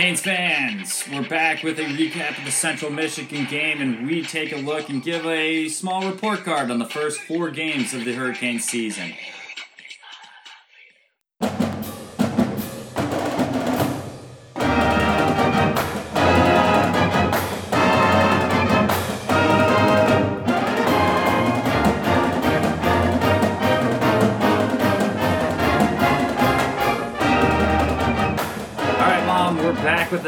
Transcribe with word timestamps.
Canes 0.00 0.22
fans, 0.22 1.04
we're 1.12 1.28
back 1.28 1.62
with 1.62 1.78
a 1.78 1.82
recap 1.82 2.38
of 2.38 2.46
the 2.46 2.50
Central 2.50 2.90
Michigan 2.90 3.44
game, 3.44 3.82
and 3.82 4.06
we 4.06 4.22
take 4.22 4.50
a 4.50 4.56
look 4.56 4.88
and 4.88 5.02
give 5.02 5.26
a 5.26 5.68
small 5.68 6.10
report 6.10 6.42
card 6.42 6.70
on 6.70 6.78
the 6.78 6.86
first 6.86 7.20
four 7.20 7.50
games 7.50 7.92
of 7.92 8.06
the 8.06 8.14
Hurricane 8.14 8.60
season. 8.60 9.12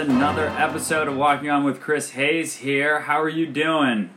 Another 0.08 0.48
episode 0.58 1.06
of 1.06 1.16
Walking 1.16 1.48
On 1.48 1.62
with 1.62 1.80
Chris 1.80 2.10
Hayes 2.10 2.56
here. 2.56 3.02
How 3.02 3.22
are 3.22 3.28
you 3.28 3.46
doing? 3.46 4.10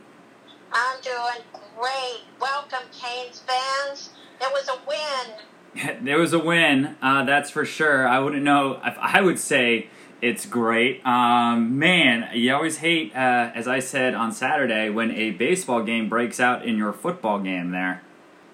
I'm 0.72 1.00
doing 1.00 1.44
great. 1.78 2.22
Welcome, 2.40 2.88
Canes 2.92 3.38
fans. 3.46 4.10
It 4.40 4.50
was 4.52 4.68
a 4.68 4.80
win. 4.88 5.96
there 6.04 6.18
was 6.18 6.32
a 6.32 6.40
win, 6.40 6.96
uh, 7.00 7.24
that's 7.24 7.50
for 7.50 7.64
sure. 7.64 8.08
I 8.08 8.18
wouldn't 8.18 8.42
know 8.42 8.80
if 8.84 8.96
I 8.98 9.20
would 9.20 9.38
say 9.38 9.86
it's 10.20 10.44
great. 10.44 11.06
Um, 11.06 11.78
man, 11.78 12.30
you 12.34 12.52
always 12.52 12.78
hate, 12.78 13.14
uh, 13.14 13.52
as 13.54 13.68
I 13.68 13.78
said 13.78 14.14
on 14.14 14.32
Saturday, 14.32 14.90
when 14.90 15.12
a 15.12 15.30
baseball 15.30 15.84
game 15.84 16.08
breaks 16.08 16.40
out 16.40 16.64
in 16.64 16.76
your 16.76 16.92
football 16.92 17.38
game. 17.38 17.70
There, 17.70 18.02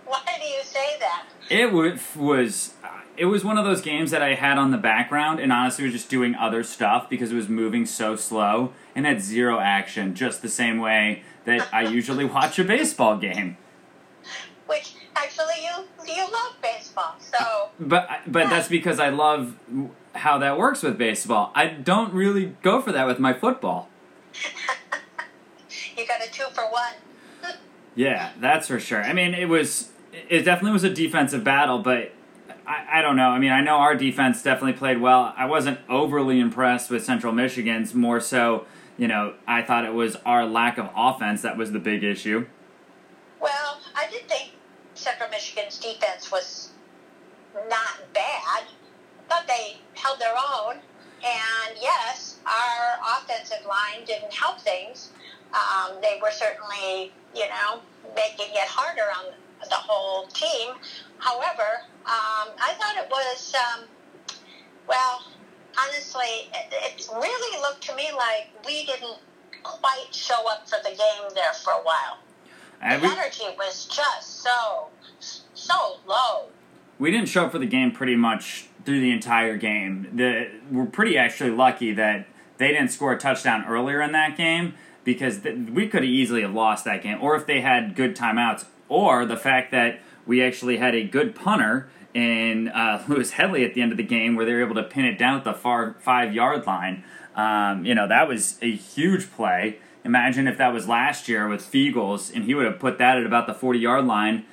Why 0.04 0.20
do 0.38 0.45
you 0.46 0.60
say 0.64 0.98
that? 1.01 1.24
it 1.48 1.73
wa- 1.73 1.96
was. 2.14 2.74
It 3.16 3.27
was 3.27 3.45
one 3.45 3.59
of 3.59 3.65
those 3.65 3.80
games 3.80 4.11
that 4.11 4.23
I 4.23 4.34
had 4.34 4.59
on 4.59 4.71
the 4.71 4.79
background, 4.79 5.39
and 5.39 5.52
honestly 5.52 5.84
was 5.84 5.93
just 5.93 6.09
doing 6.09 6.34
other 6.34 6.62
stuff 6.62 7.11
because 7.11 7.30
it 7.33 7.35
was 7.35 7.48
moving 7.48 7.85
so 7.85 8.16
slow 8.16 8.73
and 8.95 9.05
had 9.05 9.21
zero 9.21 9.59
action, 9.59 10.15
just 10.15 10.43
the 10.43 10.48
same 10.48 10.79
way 10.79 11.23
that 11.45 11.69
I 11.73 11.82
usually 11.88 12.24
watch 12.24 12.59
a 12.59 12.65
baseball 12.65 13.19
game. 13.19 13.59
Which 14.66 14.95
actually 15.15 15.63
you 15.63 15.85
you 16.15 16.23
love 16.23 16.57
baseball, 16.63 17.15
so 17.21 17.71
But 17.80 18.09
but 18.27 18.49
that's 18.49 18.69
because 18.69 18.99
I 18.99 19.10
love 19.10 19.57
how 20.15 20.38
that 20.38 20.59
works 20.59 20.82
with 20.82 20.97
baseball. 20.97 21.52
I 21.54 21.66
don't 21.66 22.13
really 22.13 22.57
go 22.63 22.80
for 22.80 22.93
that 22.93 23.07
with 23.07 23.19
my 23.19 23.32
football. 23.32 23.88
you 25.97 26.07
got 26.07 26.26
a 26.26 26.30
two 26.30 26.47
for 26.52 26.65
one. 26.71 26.95
Yeah, 27.95 28.30
that's 28.41 28.69
for 28.69 28.80
sure. 28.80 29.02
I 29.02 29.13
mean, 29.13 29.35
it 29.35 29.49
was 29.49 29.91
it 30.13 30.45
definitely 30.45 30.73
was 30.73 30.85
a 30.85 30.91
defensive 30.91 31.45
battle, 31.45 31.79
but 31.79 32.13
I, 32.66 32.99
I 32.99 33.02
don't 33.02 33.16
know. 33.16 33.29
I 33.29 33.38
mean, 33.38 33.52
I 33.52 33.60
know 33.60 33.77
our 33.77 33.95
defense 33.95 34.43
definitely 34.43 34.74
played 34.74 35.01
well. 35.01 35.35
I 35.37 35.46
wasn't 35.46 35.80
overly 35.88 36.41
impressed 36.41 36.91
with 36.91 37.04
Central 37.04 37.32
Michigan's. 37.32 37.95
More 37.95 38.21
so, 38.21 38.66
you 38.96 39.09
know, 39.09 39.35
I 39.46 39.63
thought 39.63 39.85
it 39.85 39.95
was 39.95 40.16
our 40.24 40.46
lack 40.46 40.79
of 40.79 40.88
offense 40.96 41.43
that 41.43 41.57
was 41.57 41.73
the 41.73 41.79
big 41.79 42.04
issue. 42.04 42.46
Well, 43.41 43.80
I 43.95 44.09
did 44.10 44.29
think 44.29 44.52
Central 44.95 45.29
Michigan's 45.30 45.79
defense 45.79 46.30
was 46.30 46.71
not 47.69 48.01
bad. 48.15 48.65
Thought 49.29 49.47
they 49.47 49.79
held 49.95 50.21
their 50.21 50.35
own, 50.35 50.74
and 51.24 51.76
yes, 51.80 52.38
our 52.47 53.19
offensive 53.19 53.65
line 53.66 54.04
didn't 54.07 54.32
help 54.32 54.60
things. 54.60 55.10
Um, 55.52 55.97
they 56.01 56.19
were 56.23 56.30
certainly, 56.30 57.13
you 57.35 57.49
know, 57.49 57.80
making 58.15 58.52
it 58.52 58.69
harder 58.69 59.02
on 59.19 59.32
the 59.69 59.76
whole 59.76 60.26
team. 60.29 60.74
However, 61.23 61.87
um, 62.04 62.51
I 62.59 62.74
thought 62.78 62.96
it 62.96 63.09
was, 63.09 63.54
um, 63.54 63.84
well, 64.88 65.22
honestly, 65.81 66.50
it, 66.53 66.72
it 66.72 67.09
really 67.14 67.60
looked 67.60 67.87
to 67.88 67.94
me 67.94 68.10
like 68.12 68.48
we 68.66 68.84
didn't 68.84 69.19
quite 69.62 70.09
show 70.12 70.42
up 70.50 70.69
for 70.69 70.78
the 70.82 70.91
game 70.91 71.31
there 71.34 71.53
for 71.53 71.70
a 71.75 71.82
while. 71.82 72.19
And 72.81 73.00
The 73.00 73.06
we, 73.06 73.12
energy 73.12 73.44
was 73.56 73.87
just 73.87 74.42
so, 74.42 74.88
so 75.54 75.98
low. 76.08 76.47
we 76.98 77.12
didn't 77.12 77.28
show 77.28 77.44
up 77.47 77.52
for 77.52 77.60
the 77.60 77.66
game 77.66 77.92
pretty 77.92 78.16
much 78.16 78.66
through 78.84 79.00
the 79.00 79.12
entire 79.12 79.56
game. 79.56 80.08
The, 80.12 80.50
we're 80.72 80.86
pretty 80.86 81.16
actually 81.16 81.50
lucky 81.50 81.92
that 81.92 82.26
they 82.58 82.68
didn't 82.72 82.88
score 82.88 83.12
a 83.12 83.18
touchdown 83.18 83.64
earlier 83.68 84.02
in 84.02 84.10
that 84.10 84.36
game 84.36 84.74
because 85.04 85.42
th- 85.42 85.70
we 85.70 85.86
could 85.86 86.02
have 86.02 86.10
easily 86.10 86.42
have 86.42 86.52
lost 86.52 86.84
that 86.84 87.00
game. 87.04 87.18
Or 87.20 87.36
if 87.36 87.47
they 87.47 87.60
had 87.60 87.94
good 87.94 88.16
timeouts, 88.16 88.64
or 88.88 89.24
the 89.24 89.36
fact 89.36 89.70
that 89.70 90.00
we 90.27 90.43
actually 90.43 90.77
had 90.78 90.94
a 90.94 91.05
good 91.05 91.34
punter 91.34 91.88
in 92.15 92.69
uh, 92.69 93.05
Lewis 93.09 93.33
Hedley 93.33 93.65
at 93.65 93.75
the 93.75 93.83
end 93.83 93.93
of 93.93 93.97
the 93.99 94.05
game 94.05 94.37
where 94.37 94.44
they 94.44 94.53
were 94.53 94.62
able 94.62 94.75
to 94.77 94.83
pin 94.83 95.05
it 95.05 95.19
down 95.19 95.37
at 95.38 95.44
the 95.44 95.55
far 95.55 95.97
five 96.00 96.34
yard 96.34 96.66
line. 96.66 97.05
Um, 97.34 97.84
you 97.84 97.94
know, 97.94 98.06
that 98.09 98.28
was 98.28 98.59
a 98.60 98.71
huge 98.75 99.31
play. 99.33 99.78
Imagine 100.05 100.47
if 100.49 100.59
that 100.59 100.72
was 100.72 100.88
last 100.88 101.28
year 101.28 101.49
with 101.49 101.60
Feagles 101.62 102.34
and 102.34 102.44
he 102.44 102.55
would 102.55 102.66
have 102.66 102.78
put 102.78 102.99
that 102.99 103.16
at 103.19 103.25
about 103.25 103.47
the 103.47 103.55
40 103.55 103.78
yard 103.78 104.05
line. 104.05 104.44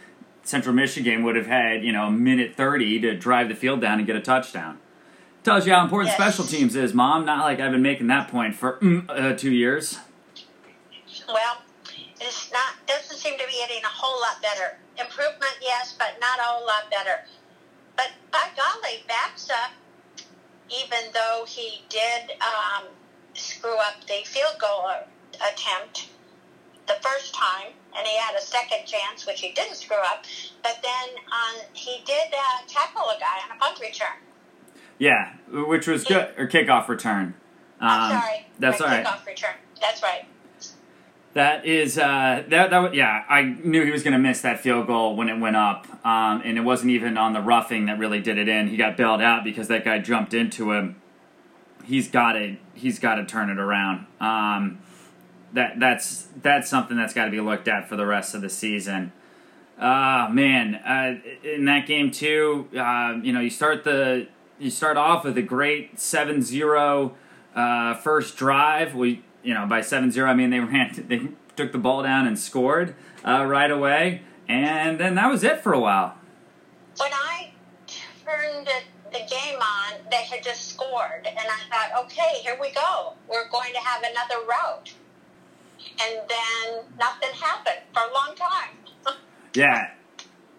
Central 0.43 0.73
Michigan 0.73 1.23
would 1.23 1.35
have 1.35 1.47
had, 1.47 1.83
you 1.83 1.91
know, 1.91 2.05
a 2.07 2.11
minute 2.11 2.55
30 2.55 3.01
to 3.01 3.15
drive 3.17 3.49
the 3.49 3.55
field 3.55 3.81
down 3.81 3.97
and 3.99 4.07
get 4.07 4.15
a 4.15 4.21
touchdown. 4.21 4.79
Tells 5.43 5.65
you 5.67 5.73
how 5.73 5.83
important 5.83 6.09
Yes. 6.09 6.17
special 6.17 6.45
teams 6.45 6.75
is, 6.75 6.93
Mom. 6.93 7.25
Not 7.25 7.43
like 7.45 7.59
I've 7.59 7.71
been 7.71 7.81
making 7.81 8.07
that 8.07 8.29
point 8.29 8.55
for 8.55 8.73
mm, 8.81 9.05
uh, 9.09 9.35
two 9.37 9.51
years. 9.51 9.99
Well, 11.27 11.61
it's 12.19 12.51
not 12.51 12.75
doesn't 12.87 13.17
seem 13.17 13.37
to 13.37 13.45
be 13.45 13.53
getting 13.59 13.83
a 13.83 13.87
whole 13.87 14.19
lot 14.21 14.41
better. 14.41 14.77
Improvement, 14.99 15.55
yes, 15.61 15.95
but 15.97 16.17
not 16.19 16.39
a 16.39 16.43
whole 16.43 16.65
lot 16.65 16.89
better. 16.91 17.21
But 17.95 18.11
by 18.31 18.47
golly, 18.55 19.03
Baxa, 19.07 19.71
even 20.69 21.11
though 21.13 21.45
he 21.47 21.83
did 21.89 22.31
um, 22.41 22.85
screw 23.33 23.77
up 23.77 24.01
the 24.07 24.21
field 24.25 24.55
goal 24.59 24.91
attempt 25.35 26.09
the 26.87 26.95
first 27.01 27.33
time, 27.33 27.71
and 27.97 28.05
he 28.07 28.17
had 28.17 28.35
a 28.35 28.41
second 28.41 28.85
chance, 28.85 29.25
which 29.25 29.41
he 29.41 29.51
didn't 29.51 29.75
screw 29.75 29.97
up. 29.97 30.25
But 30.63 30.77
then 30.81 31.15
on, 31.31 31.65
he 31.73 32.01
did 32.05 32.33
uh, 32.33 32.67
tackle 32.67 33.03
a 33.03 33.19
guy 33.19 33.49
on 33.49 33.55
a 33.55 33.59
punt 33.59 33.79
return. 33.79 34.17
Yeah, 34.97 35.33
which 35.49 35.87
was 35.87 36.03
good. 36.03 36.33
Or 36.37 36.47
kickoff 36.47 36.87
return. 36.87 37.35
I'm 37.79 38.11
Um, 38.11 38.21
sorry, 38.21 38.47
That's 38.59 38.81
right, 38.81 38.89
all 38.89 38.95
right. 38.97 39.05
Kickoff 39.05 39.25
return. 39.25 39.55
That's 39.79 40.03
right. 40.03 40.25
That 41.33 41.65
is 41.65 41.97
uh, 41.97 42.43
that 42.47 42.71
that 42.71 42.93
yeah. 42.95 43.23
I 43.29 43.43
knew 43.43 43.85
he 43.85 43.91
was 43.91 44.01
going 44.01 44.13
to 44.13 44.19
miss 44.19 44.41
that 44.41 44.59
field 44.59 44.87
goal 44.87 45.15
when 45.15 45.29
it 45.29 45.39
went 45.39 45.55
up, 45.55 45.85
um, 46.05 46.41
and 46.43 46.57
it 46.57 46.61
wasn't 46.61 46.91
even 46.91 47.17
on 47.17 47.33
the 47.33 47.41
roughing 47.41 47.85
that 47.85 47.99
really 47.99 48.19
did 48.19 48.39
it 48.39 48.47
in. 48.47 48.67
He 48.67 48.77
got 48.77 48.97
bailed 48.97 49.21
out 49.21 49.43
because 49.43 49.67
that 49.67 49.85
guy 49.85 49.99
jumped 49.99 50.33
into 50.33 50.71
him. 50.71 50.95
He's 51.85 52.09
got 52.09 52.33
to 52.33 52.57
he's 52.73 52.97
got 52.97 53.15
to 53.15 53.25
turn 53.25 53.51
it 53.51 53.59
around. 53.59 54.07
Um, 54.19 54.79
that 55.53 55.79
that's 55.79 56.27
that's 56.41 56.67
something 56.67 56.97
that's 56.97 57.13
got 57.13 57.25
to 57.25 57.31
be 57.31 57.41
looked 57.41 57.67
at 57.67 57.87
for 57.87 57.95
the 57.95 58.07
rest 58.07 58.33
of 58.33 58.41
the 58.41 58.49
season. 58.49 59.11
Ah 59.79 60.29
man, 60.31 60.75
uh, 60.75 61.19
in 61.43 61.65
that 61.65 61.85
game 61.85 62.09
too, 62.09 62.67
uh, 62.77 63.17
you 63.21 63.31
know, 63.31 63.39
you 63.39 63.51
start 63.51 63.83
the 63.83 64.27
you 64.59 64.69
start 64.69 64.97
off 64.97 65.23
with 65.23 65.37
a 65.37 65.41
great 65.41 65.95
7-0 65.95 67.13
uh, 67.55 67.93
first 67.95 68.35
drive. 68.35 68.93
We 68.93 69.23
you 69.43 69.53
know 69.53 69.65
by 69.65 69.81
7-0 69.81 70.25
I 70.25 70.33
mean 70.33 70.49
they 70.49 70.59
ran 70.71 71.05
they 71.07 71.29
took 71.55 71.71
the 71.71 71.77
ball 71.77 72.03
down 72.03 72.25
and 72.27 72.39
scored 72.39 72.95
uh, 73.25 73.43
right 73.45 73.69
away, 73.69 74.21
and 74.47 74.99
then 74.99 75.15
that 75.15 75.29
was 75.29 75.43
it 75.43 75.61
for 75.61 75.73
a 75.73 75.79
while. 75.79 76.15
when 76.97 77.11
I 77.13 77.51
turned 78.25 78.65
the, 78.67 78.79
the 79.11 79.25
game 79.29 79.59
on, 79.59 79.99
they 80.09 80.23
had 80.23 80.43
just 80.43 80.69
scored, 80.69 81.27
and 81.27 81.37
I 81.37 81.59
thought, 81.69 82.05
okay, 82.05 82.39
here 82.41 82.57
we 82.61 82.71
go. 82.71 83.13
We're 83.27 83.49
going 83.49 83.73
to 83.73 83.79
have 83.79 84.03
another 84.03 84.45
rout. 84.47 84.93
And 86.01 86.21
then 86.29 86.83
nothing 86.97 87.29
happened 87.33 87.79
for 87.93 88.01
a 88.03 88.13
long 88.13 88.35
time. 88.35 88.75
Yeah. 89.55 89.91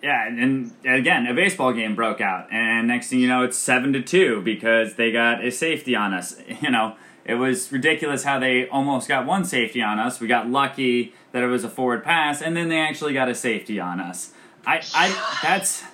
Yeah, 0.03 0.27
and 0.27 0.41
and 0.41 0.73
again, 0.85 1.27
a 1.27 1.35
baseball 1.35 1.73
game 1.75 1.95
broke 1.95 2.21
out, 2.23 2.51
and 2.51 2.89
next 2.89 3.09
thing 3.09 3.21
you 3.21 3.29
know, 3.29 3.43
it's 3.45 3.57
seven 3.57 3.93
to 3.93 4.01
two 4.03 4.41
because 4.41 4.95
they 4.95 5.13
got 5.13 5.45
a 5.45 5.51
safety 5.51 5.95
on 5.95 6.15
us. 6.15 6.37
You 6.63 6.71
know, 6.71 6.97
it 7.31 7.35
was 7.35 7.71
ridiculous 7.71 8.25
how 8.25 8.41
they 8.41 8.69
almost 8.69 9.07
got 9.07 9.25
one 9.25 9.45
safety 9.45 9.81
on 9.81 10.01
us. 10.01 10.19
We 10.19 10.27
got 10.27 10.49
lucky 10.49 11.15
that 11.31 11.45
it 11.45 11.47
was 11.47 11.63
a 11.63 11.69
forward 11.69 12.03
pass, 12.03 12.43
and 12.43 12.57
then 12.57 12.69
they 12.69 12.81
actually 12.81 13.13
got 13.13 13.29
a 13.29 13.37
safety 13.37 13.79
on 13.79 14.01
us. 14.01 14.33
I, 14.67 14.83
I 14.93 15.39
that's 15.41 15.85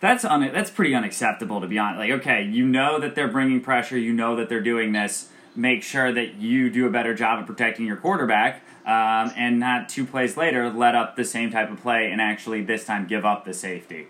that's 0.00 0.24
un, 0.24 0.50
that's 0.50 0.70
pretty 0.70 0.94
unacceptable 0.94 1.60
to 1.60 1.66
be 1.66 1.78
honest. 1.78 1.98
Like, 1.98 2.10
okay, 2.20 2.42
you 2.42 2.64
know 2.64 2.98
that 3.00 3.14
they're 3.14 3.28
bringing 3.28 3.60
pressure, 3.60 3.98
you 3.98 4.14
know 4.14 4.34
that 4.36 4.48
they're 4.48 4.62
doing 4.62 4.92
this. 4.92 5.28
Make 5.54 5.82
sure 5.82 6.10
that 6.10 6.36
you 6.36 6.70
do 6.70 6.86
a 6.86 6.90
better 6.90 7.14
job 7.14 7.40
of 7.40 7.46
protecting 7.46 7.84
your 7.84 7.96
quarterback, 7.96 8.62
um, 8.86 9.30
and 9.36 9.60
not 9.60 9.90
two 9.90 10.06
plays 10.06 10.38
later 10.38 10.70
let 10.70 10.94
up 10.94 11.16
the 11.16 11.24
same 11.24 11.50
type 11.50 11.70
of 11.70 11.82
play 11.82 12.10
and 12.10 12.18
actually 12.18 12.62
this 12.62 12.86
time 12.86 13.06
give 13.06 13.26
up 13.26 13.44
the 13.44 13.52
safety. 13.52 14.06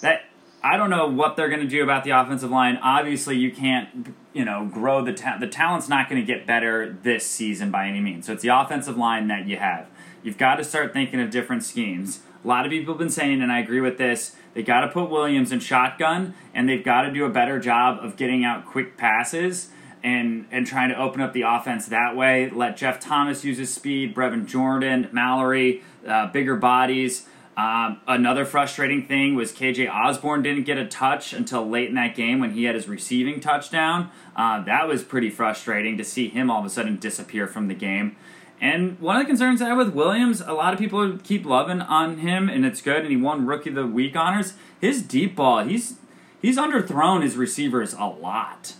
That 0.00 0.22
I 0.64 0.76
don't 0.76 0.90
know 0.90 1.08
what 1.08 1.36
they're 1.36 1.48
going 1.48 1.60
to 1.60 1.66
do 1.66 1.82
about 1.82 2.04
the 2.04 2.10
offensive 2.10 2.50
line. 2.50 2.78
Obviously, 2.82 3.36
you 3.36 3.50
can't, 3.50 4.14
you 4.32 4.44
know, 4.44 4.64
grow 4.72 5.04
the 5.04 5.12
ta- 5.12 5.38
the 5.38 5.48
talent's 5.48 5.88
not 5.88 6.08
going 6.08 6.20
to 6.20 6.26
get 6.26 6.46
better 6.46 6.96
this 7.02 7.26
season 7.26 7.70
by 7.70 7.88
any 7.88 8.00
means. 8.00 8.26
So 8.26 8.34
it's 8.34 8.42
the 8.42 8.48
offensive 8.56 8.96
line 8.96 9.28
that 9.28 9.46
you 9.48 9.56
have. 9.56 9.88
You've 10.22 10.38
got 10.38 10.56
to 10.56 10.64
start 10.64 10.92
thinking 10.92 11.20
of 11.20 11.30
different 11.30 11.64
schemes. 11.64 12.20
A 12.44 12.48
lot 12.48 12.64
of 12.64 12.70
people 12.70 12.94
have 12.94 12.98
been 12.98 13.10
saying, 13.10 13.42
and 13.42 13.50
I 13.50 13.58
agree 13.58 13.80
with 13.80 13.98
this. 13.98 14.36
They 14.54 14.62
got 14.62 14.80
to 14.82 14.88
put 14.88 15.10
Williams 15.10 15.50
in 15.50 15.60
shotgun, 15.60 16.34
and 16.54 16.68
they've 16.68 16.84
got 16.84 17.02
to 17.02 17.10
do 17.12 17.24
a 17.24 17.30
better 17.30 17.58
job 17.58 17.98
of 18.04 18.16
getting 18.16 18.44
out 18.44 18.64
quick 18.66 18.96
passes. 18.96 19.70
and 20.04 20.46
and 20.50 20.66
trying 20.66 20.88
to 20.88 20.98
open 21.00 21.20
up 21.20 21.32
the 21.32 21.42
offense 21.42 21.86
that 21.86 22.16
way. 22.16 22.50
Let 22.50 22.76
Jeff 22.76 22.98
Thomas 23.00 23.44
use 23.44 23.58
his 23.58 23.72
speed, 23.72 24.14
Brevin 24.14 24.46
Jordan, 24.46 25.08
Mallory, 25.12 25.82
uh, 26.06 26.26
bigger 26.32 26.56
bodies. 26.56 27.26
Um, 27.56 28.00
another 28.06 28.46
frustrating 28.46 29.06
thing 29.06 29.34
was 29.34 29.52
KJ 29.52 29.90
Osborn 29.92 30.42
didn't 30.42 30.64
get 30.64 30.78
a 30.78 30.86
touch 30.86 31.34
until 31.34 31.68
late 31.68 31.88
in 31.90 31.94
that 31.96 32.14
game 32.14 32.40
when 32.40 32.52
he 32.52 32.64
had 32.64 32.74
his 32.74 32.88
receiving 32.88 33.40
touchdown. 33.40 34.10
Uh, 34.34 34.62
that 34.62 34.88
was 34.88 35.02
pretty 35.02 35.28
frustrating 35.28 35.98
to 35.98 36.04
see 36.04 36.28
him 36.28 36.50
all 36.50 36.60
of 36.60 36.64
a 36.64 36.70
sudden 36.70 36.96
disappear 36.96 37.46
from 37.46 37.68
the 37.68 37.74
game. 37.74 38.16
And 38.58 38.98
one 39.00 39.16
of 39.16 39.22
the 39.22 39.26
concerns 39.26 39.60
I 39.60 39.68
have 39.68 39.76
with 39.76 39.92
Williams, 39.92 40.40
a 40.40 40.52
lot 40.52 40.72
of 40.72 40.78
people 40.78 41.18
keep 41.18 41.44
loving 41.44 41.80
on 41.80 42.18
him, 42.18 42.48
and 42.48 42.64
it's 42.64 42.80
good. 42.80 43.00
And 43.00 43.10
he 43.10 43.16
won 43.16 43.44
Rookie 43.44 43.70
of 43.70 43.74
the 43.74 43.86
Week 43.86 44.16
honors. 44.16 44.54
His 44.80 45.02
deep 45.02 45.36
ball, 45.36 45.64
he's 45.64 45.96
he's 46.40 46.56
underthrown 46.56 47.22
his 47.22 47.36
receivers 47.36 47.92
a 47.92 48.06
lot. 48.06 48.74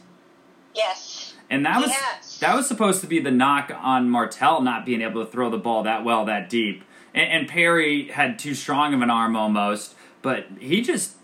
Yes. 0.74 1.34
And 1.50 1.66
that 1.66 1.80
was 1.80 2.38
that 2.38 2.54
was 2.54 2.66
supposed 2.68 3.00
to 3.02 3.06
be 3.06 3.18
the 3.18 3.32
knock 3.32 3.72
on 3.76 4.08
Martell 4.08 4.62
not 4.62 4.86
being 4.86 5.02
able 5.02 5.24
to 5.24 5.30
throw 5.30 5.50
the 5.50 5.58
ball 5.58 5.82
that 5.82 6.04
well 6.04 6.24
that 6.24 6.48
deep. 6.48 6.84
And, 7.14 7.30
and 7.32 7.48
Perry 7.48 8.08
had 8.08 8.38
too 8.38 8.54
strong 8.54 8.94
of 8.94 9.02
an 9.02 9.10
arm 9.10 9.36
almost, 9.36 9.94
but 10.22 10.46
he 10.58 10.82
just 10.82 11.16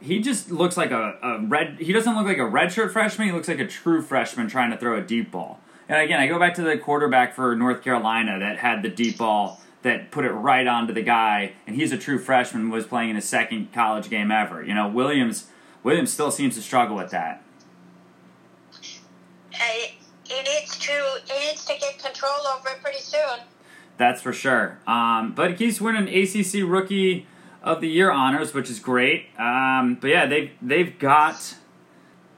he 0.00 0.20
just 0.20 0.50
looks 0.50 0.76
like 0.76 0.90
a, 0.90 1.18
a 1.22 1.40
red. 1.46 1.78
He 1.80 1.92
doesn't 1.92 2.14
look 2.14 2.26
like 2.26 2.38
a 2.38 2.40
redshirt 2.40 2.92
freshman. 2.92 3.28
He 3.28 3.32
looks 3.32 3.48
like 3.48 3.58
a 3.58 3.66
true 3.66 4.02
freshman 4.02 4.48
trying 4.48 4.70
to 4.70 4.76
throw 4.76 4.98
a 4.98 5.00
deep 5.00 5.30
ball. 5.30 5.60
And 5.88 6.00
again, 6.00 6.20
I 6.20 6.26
go 6.26 6.38
back 6.38 6.54
to 6.54 6.62
the 6.62 6.76
quarterback 6.78 7.34
for 7.34 7.54
North 7.56 7.82
Carolina 7.82 8.38
that 8.38 8.58
had 8.58 8.82
the 8.82 8.88
deep 8.88 9.18
ball 9.18 9.60
that 9.82 10.10
put 10.10 10.24
it 10.24 10.30
right 10.30 10.66
onto 10.66 10.94
the 10.94 11.02
guy, 11.02 11.52
and 11.66 11.76
he's 11.76 11.92
a 11.92 11.98
true 11.98 12.18
freshman. 12.18 12.70
Was 12.70 12.86
playing 12.86 13.10
in 13.10 13.16
his 13.16 13.26
second 13.26 13.72
college 13.72 14.10
game 14.10 14.30
ever. 14.30 14.62
You 14.62 14.74
know, 14.74 14.88
Williams 14.88 15.46
Williams 15.82 16.12
still 16.12 16.30
seems 16.30 16.54
to 16.56 16.62
struggle 16.62 16.96
with 16.96 17.10
that. 17.10 17.42
He, 19.50 19.98
he 20.24 20.42
needs 20.42 20.76
to 20.78 21.20
he 21.26 21.46
needs 21.46 21.64
to 21.66 21.74
get 21.78 21.98
control 21.98 22.46
over 22.54 22.70
it 22.70 22.82
pretty 22.82 23.00
soon. 23.00 23.40
That's 23.96 24.20
for 24.20 24.32
sure. 24.32 24.78
Um, 24.86 25.34
but 25.34 25.50
he 25.50 25.56
keeps 25.56 25.80
winning 25.80 26.08
ACC 26.08 26.68
Rookie 26.68 27.26
of 27.62 27.80
the 27.80 27.88
Year 27.88 28.10
honors, 28.10 28.52
which 28.52 28.70
is 28.70 28.78
great. 28.78 29.26
Um, 29.38 29.98
but 30.00 30.08
yeah, 30.08 30.26
they've 30.26 30.50
they've 30.60 30.98
got 30.98 31.54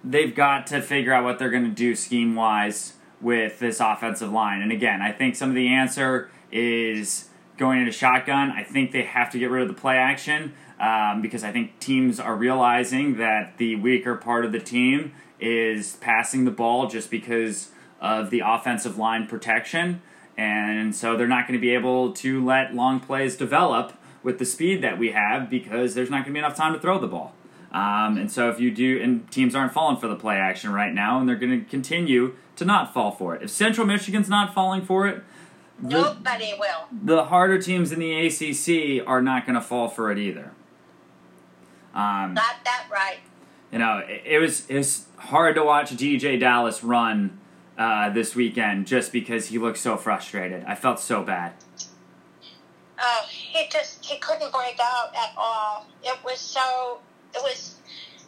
they've 0.04 0.34
got 0.34 0.66
to 0.68 0.80
figure 0.80 1.12
out 1.12 1.24
what 1.24 1.38
they're 1.38 1.50
going 1.50 1.64
to 1.64 1.70
do 1.70 1.94
scheme 1.94 2.34
wise 2.34 2.94
with 3.20 3.58
this 3.58 3.80
offensive 3.80 4.30
line. 4.30 4.62
And 4.62 4.70
again, 4.70 5.02
I 5.02 5.12
think 5.12 5.34
some 5.34 5.48
of 5.48 5.54
the 5.54 5.68
answer 5.68 6.30
is 6.52 7.28
going 7.56 7.80
into 7.80 7.92
shotgun. 7.92 8.50
I 8.50 8.62
think 8.62 8.92
they 8.92 9.02
have 9.02 9.30
to 9.30 9.38
get 9.38 9.50
rid 9.50 9.62
of 9.62 9.68
the 9.68 9.80
play 9.80 9.96
action 9.96 10.54
um, 10.78 11.22
because 11.22 11.42
I 11.42 11.52
think 11.52 11.78
teams 11.80 12.20
are 12.20 12.36
realizing 12.36 13.16
that 13.16 13.56
the 13.56 13.76
weaker 13.76 14.14
part 14.14 14.44
of 14.44 14.52
the 14.52 14.60
team 14.60 15.12
is 15.40 15.96
passing 15.96 16.44
the 16.44 16.50
ball 16.50 16.88
just 16.88 17.10
because 17.10 17.70
of 18.00 18.30
the 18.30 18.42
offensive 18.44 18.98
line 18.98 19.26
protection. 19.26 20.02
And 20.36 20.94
so 20.94 21.16
they're 21.16 21.26
not 21.26 21.46
going 21.46 21.58
to 21.58 21.60
be 21.60 21.72
able 21.74 22.12
to 22.14 22.44
let 22.44 22.74
long 22.74 23.00
plays 23.00 23.36
develop 23.36 23.94
with 24.22 24.38
the 24.38 24.44
speed 24.44 24.82
that 24.82 24.98
we 24.98 25.12
have 25.12 25.48
because 25.48 25.94
there's 25.94 26.10
not 26.10 26.24
going 26.24 26.26
to 26.26 26.32
be 26.32 26.38
enough 26.38 26.56
time 26.56 26.72
to 26.74 26.78
throw 26.78 26.98
the 26.98 27.06
ball. 27.06 27.32
Um, 27.72 28.16
and 28.16 28.30
so 28.30 28.48
if 28.50 28.60
you 28.60 28.70
do, 28.70 29.00
and 29.02 29.30
teams 29.30 29.54
aren't 29.54 29.72
falling 29.72 29.96
for 29.98 30.08
the 30.08 30.16
play 30.16 30.36
action 30.36 30.72
right 30.72 30.92
now, 30.92 31.18
and 31.18 31.28
they're 31.28 31.36
going 31.36 31.64
to 31.64 31.70
continue 31.70 32.34
to 32.56 32.64
not 32.64 32.92
fall 32.92 33.10
for 33.10 33.34
it. 33.34 33.42
If 33.42 33.50
Central 33.50 33.86
Michigan's 33.86 34.28
not 34.28 34.54
falling 34.54 34.82
for 34.82 35.06
it, 35.06 35.22
the, 35.80 35.88
Nobody 35.88 36.54
will. 36.58 36.86
the 36.90 37.24
harder 37.24 37.60
teams 37.60 37.92
in 37.92 37.98
the 37.98 38.26
ACC 38.26 39.06
are 39.06 39.20
not 39.20 39.44
going 39.46 39.56
to 39.56 39.60
fall 39.60 39.88
for 39.88 40.10
it 40.10 40.18
either. 40.18 40.52
Um, 41.94 42.34
Got 42.34 42.64
that 42.64 42.86
right. 42.90 43.18
you 43.70 43.78
know, 43.78 43.98
it, 43.98 44.22
it 44.24 44.38
was 44.38 44.66
it 44.68 44.76
was 44.78 45.06
hard 45.16 45.54
to 45.56 45.64
watch 45.64 45.90
DeeJay 45.90 46.40
Dallas 46.40 46.82
run 46.82 47.38
uh, 47.78 48.10
this 48.10 48.34
weekend 48.34 48.86
just 48.86 49.12
because 49.12 49.48
he 49.48 49.58
looked 49.58 49.78
so 49.78 49.96
frustrated. 49.96 50.64
I 50.66 50.74
felt 50.74 50.98
so 51.00 51.22
bad. 51.22 51.52
Oh, 52.98 53.24
he 53.28 53.68
just 53.70 54.04
he 54.04 54.18
couldn't 54.18 54.50
break 54.52 54.78
out 54.82 55.14
at 55.14 55.32
all. 55.36 55.86
It 56.02 56.18
was 56.24 56.38
so 56.38 56.98
it 57.34 57.42
was 57.42 57.76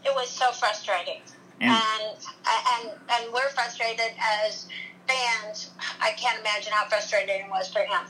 it 0.05 0.13
was 0.15 0.29
so 0.29 0.51
frustrating. 0.53 1.21
And- 1.61 1.73
and 1.73 2.17
and 2.47 2.91
and 3.11 3.33
we're 3.33 3.49
frustrated 3.51 4.13
as 4.21 4.69
fans. 5.09 5.71
I 6.01 6.13
can't 6.13 6.39
imagine 6.41 6.73
how 6.73 6.87
frustrating 6.89 7.47
it 7.47 7.51
was 7.51 7.73
for 7.73 7.81
him. 7.81 8.07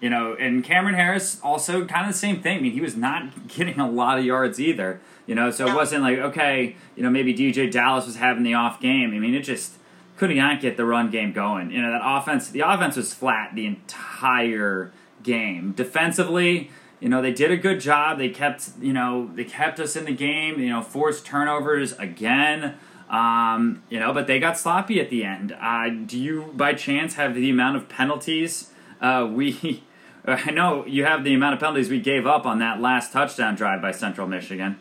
You 0.00 0.10
know, 0.10 0.34
and 0.34 0.62
Cameron 0.64 0.94
Harris 0.94 1.40
also 1.42 1.84
kind 1.84 2.06
of 2.06 2.12
the 2.12 2.18
same 2.18 2.40
thing. 2.40 2.58
I 2.58 2.60
mean, 2.60 2.72
he 2.72 2.80
was 2.80 2.96
not 2.96 3.48
getting 3.48 3.78
a 3.78 3.88
lot 3.88 4.18
of 4.18 4.24
yards 4.24 4.58
either. 4.58 5.00
You 5.26 5.34
know, 5.34 5.50
so 5.50 5.66
it 5.68 5.74
wasn't 5.74 6.02
like 6.02 6.18
okay, 6.18 6.74
you 6.96 7.02
know, 7.02 7.10
maybe 7.10 7.34
DeeJay 7.34 7.70
Dallas 7.70 8.06
was 8.06 8.16
having 8.16 8.42
the 8.44 8.54
off 8.54 8.80
game. 8.80 9.12
I 9.14 9.18
mean, 9.18 9.34
it 9.34 9.42
just 9.42 9.74
could 10.18 10.34
not 10.34 10.60
get 10.60 10.76
the 10.76 10.84
run 10.84 11.10
game 11.10 11.32
going. 11.32 11.70
You 11.70 11.80
know, 11.80 11.92
that 11.92 12.02
offense, 12.04 12.50
the 12.50 12.60
offense 12.60 12.96
was 12.96 13.14
flat 13.14 13.54
the 13.54 13.66
entire 13.66 14.92
game. 15.22 15.72
Defensively, 15.72 16.70
you 17.00 17.08
know, 17.08 17.22
they 17.22 17.32
did 17.32 17.52
a 17.52 17.56
good 17.56 17.80
job. 17.80 18.18
They 18.18 18.28
kept, 18.28 18.70
you 18.80 18.92
know, 18.92 19.30
they 19.34 19.44
kept 19.44 19.78
us 19.78 19.94
in 19.94 20.04
the 20.04 20.12
game. 20.12 20.58
You 20.58 20.70
know, 20.70 20.82
forced 20.82 21.24
turnovers 21.24 21.92
again. 21.92 22.74
Um, 23.08 23.84
you 23.88 23.98
know, 24.00 24.12
but 24.12 24.26
they 24.26 24.38
got 24.38 24.58
sloppy 24.58 25.00
at 25.00 25.08
the 25.08 25.24
end. 25.24 25.56
Uh, 25.58 25.88
do 25.88 26.18
you, 26.18 26.52
by 26.54 26.74
chance, 26.74 27.14
have 27.14 27.34
the 27.34 27.48
amount 27.48 27.76
of 27.76 27.88
penalties 27.88 28.70
uh, 29.00 29.26
we? 29.30 29.84
I 30.26 30.50
know 30.50 30.84
you 30.84 31.04
have 31.04 31.24
the 31.24 31.32
amount 31.32 31.54
of 31.54 31.60
penalties 31.60 31.88
we 31.88 32.00
gave 32.00 32.26
up 32.26 32.44
on 32.44 32.58
that 32.58 32.82
last 32.82 33.12
touchdown 33.12 33.54
drive 33.54 33.80
by 33.80 33.92
Central 33.92 34.26
Michigan. 34.26 34.78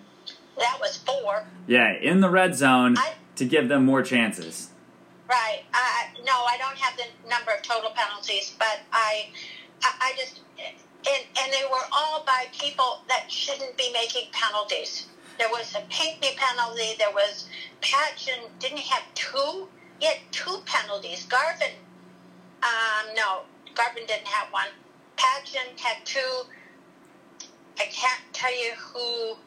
That 0.58 0.78
was 0.82 0.98
four. 0.98 1.46
Yeah, 1.68 1.94
in 1.94 2.20
the 2.22 2.30
red 2.30 2.56
zone 2.56 2.98
I- 2.98 3.14
to 3.36 3.46
give 3.46 3.70
them 3.70 3.86
more 3.86 4.02
chances. 4.02 4.72
Right. 5.28 5.64
No, 6.26 6.34
I 6.46 6.58
don't 6.58 6.78
have 6.78 6.98
the 6.98 7.30
number 7.30 7.52
of 7.52 7.62
total 7.62 7.92
penalties, 7.92 8.56
but 8.58 8.80
I, 8.94 9.28
I, 9.84 10.14
just, 10.18 10.40
and 10.58 11.24
and 11.40 11.54
they 11.54 11.64
were 11.70 11.84
all 11.92 12.24
by 12.26 12.48
people 12.58 13.02
that 13.10 13.30
shouldn't 13.32 13.78
be 13.78 13.92
making 13.92 14.30
penalties. 14.32 15.08
There 15.38 15.50
was 15.50 15.76
a 15.76 15.82
Pinckney 15.90 16.36
penalty. 16.38 16.96
There 16.98 17.12
was 17.12 17.48
Patchen. 17.82 18.44
Didn't 18.60 18.78
he 18.78 18.90
have 18.90 19.04
two? 19.16 19.68
He 20.00 20.08
had 20.08 20.18
two 20.32 20.60
penalties. 20.66 21.26
Garvin, 21.26 21.72
um, 22.64 23.14
no, 23.16 23.42
Garvin 23.76 24.04
didn't 24.08 24.28
have 24.28 24.52
one. 24.52 24.68
Patchen 25.18 25.78
had 25.78 26.06
two. 26.06 26.44
I 27.80 27.86
can't 27.86 28.22
tell 28.34 28.52
you 28.52 28.72
who 28.76 29.38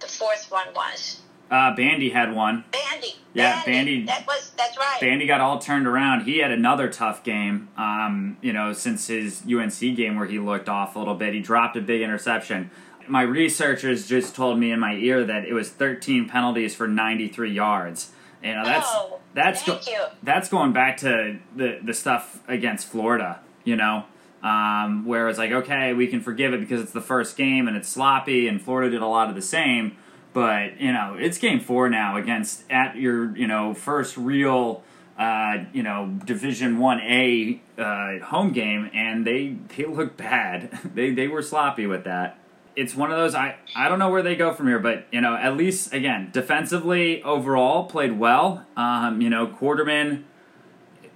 the 0.00 0.06
fourth 0.06 0.50
one 0.50 0.68
was. 0.74 1.20
Uh, 1.50 1.74
Bandy 1.74 2.10
had 2.10 2.34
one. 2.34 2.64
Bandy. 2.70 3.16
Yeah, 3.32 3.62
Bandy- 3.64 4.04
That 4.06 4.26
was 4.26 4.52
that's 4.56 4.76
right. 4.76 4.98
Bandy 5.00 5.26
got 5.26 5.40
all 5.40 5.58
turned 5.58 5.86
around. 5.86 6.22
He 6.22 6.38
had 6.38 6.50
another 6.50 6.88
tough 6.88 7.22
game. 7.24 7.68
Um, 7.76 8.36
you 8.40 8.52
know, 8.52 8.72
since 8.72 9.06
his 9.06 9.42
UNC 9.46 9.78
game 9.96 10.16
where 10.16 10.26
he 10.26 10.38
looked 10.38 10.68
off 10.68 10.96
a 10.96 10.98
little 10.98 11.14
bit, 11.14 11.34
he 11.34 11.40
dropped 11.40 11.76
a 11.76 11.80
big 11.80 12.02
interception. 12.02 12.70
My 13.08 13.22
researchers 13.22 14.06
just 14.08 14.34
told 14.36 14.58
me 14.58 14.70
in 14.72 14.78
my 14.80 14.94
ear 14.94 15.24
that 15.24 15.44
it 15.44 15.52
was 15.52 15.70
13 15.70 16.28
penalties 16.28 16.74
for 16.74 16.86
93 16.86 17.52
yards. 17.52 18.10
You 18.42 18.54
know, 18.54 18.64
that's 18.64 18.86
Oh, 18.90 19.18
that's 19.34 19.66
you. 19.66 19.74
that's 20.22 20.48
going 20.48 20.72
back 20.72 20.96
to 20.98 21.38
the 21.54 21.78
the 21.82 21.94
stuff 21.94 22.40
against 22.48 22.86
Florida. 22.88 23.40
You 23.64 23.76
know, 23.76 24.04
um, 24.42 25.04
where 25.06 25.28
it's 25.28 25.38
like, 25.38 25.52
okay, 25.52 25.92
we 25.92 26.06
can 26.06 26.20
forgive 26.20 26.52
it 26.54 26.60
because 26.60 26.80
it's 26.80 26.92
the 26.92 27.00
first 27.00 27.36
game 27.36 27.68
and 27.68 27.76
it's 27.76 27.88
sloppy, 27.88 28.48
and 28.48 28.60
Florida 28.60 28.90
did 28.90 29.02
a 29.02 29.06
lot 29.06 29.28
of 29.28 29.34
the 29.34 29.42
same. 29.42 29.96
But 30.32 30.80
you 30.80 30.92
know, 30.92 31.16
it's 31.18 31.38
game 31.38 31.60
four 31.60 31.88
now 31.88 32.16
against 32.16 32.64
at 32.70 32.96
your 32.96 33.36
you 33.36 33.46
know 33.46 33.74
first 33.74 34.16
real 34.16 34.82
uh, 35.18 35.64
you 35.72 35.82
know 35.82 36.18
Division 36.24 36.78
One 36.78 36.98
A 37.00 37.60
uh, 37.76 38.24
home 38.24 38.52
game, 38.52 38.90
and 38.94 39.26
they 39.26 39.56
they 39.76 39.84
look 39.84 40.16
bad. 40.16 40.70
they 40.94 41.10
they 41.10 41.28
were 41.28 41.42
sloppy 41.42 41.86
with 41.86 42.04
that. 42.04 42.38
It's 42.74 42.94
one 42.94 43.10
of 43.10 43.18
those 43.18 43.34
I 43.34 43.56
I 43.76 43.88
don't 43.88 43.98
know 43.98 44.08
where 44.08 44.22
they 44.22 44.36
go 44.36 44.54
from 44.54 44.68
here, 44.68 44.78
but 44.78 45.06
you 45.12 45.20
know 45.20 45.34
at 45.34 45.56
least 45.56 45.92
again 45.92 46.30
defensively 46.32 47.22
overall 47.22 47.84
played 47.84 48.18
well. 48.18 48.64
Um, 48.76 49.20
you 49.20 49.28
know 49.28 49.46
Quarterman, 49.46 50.22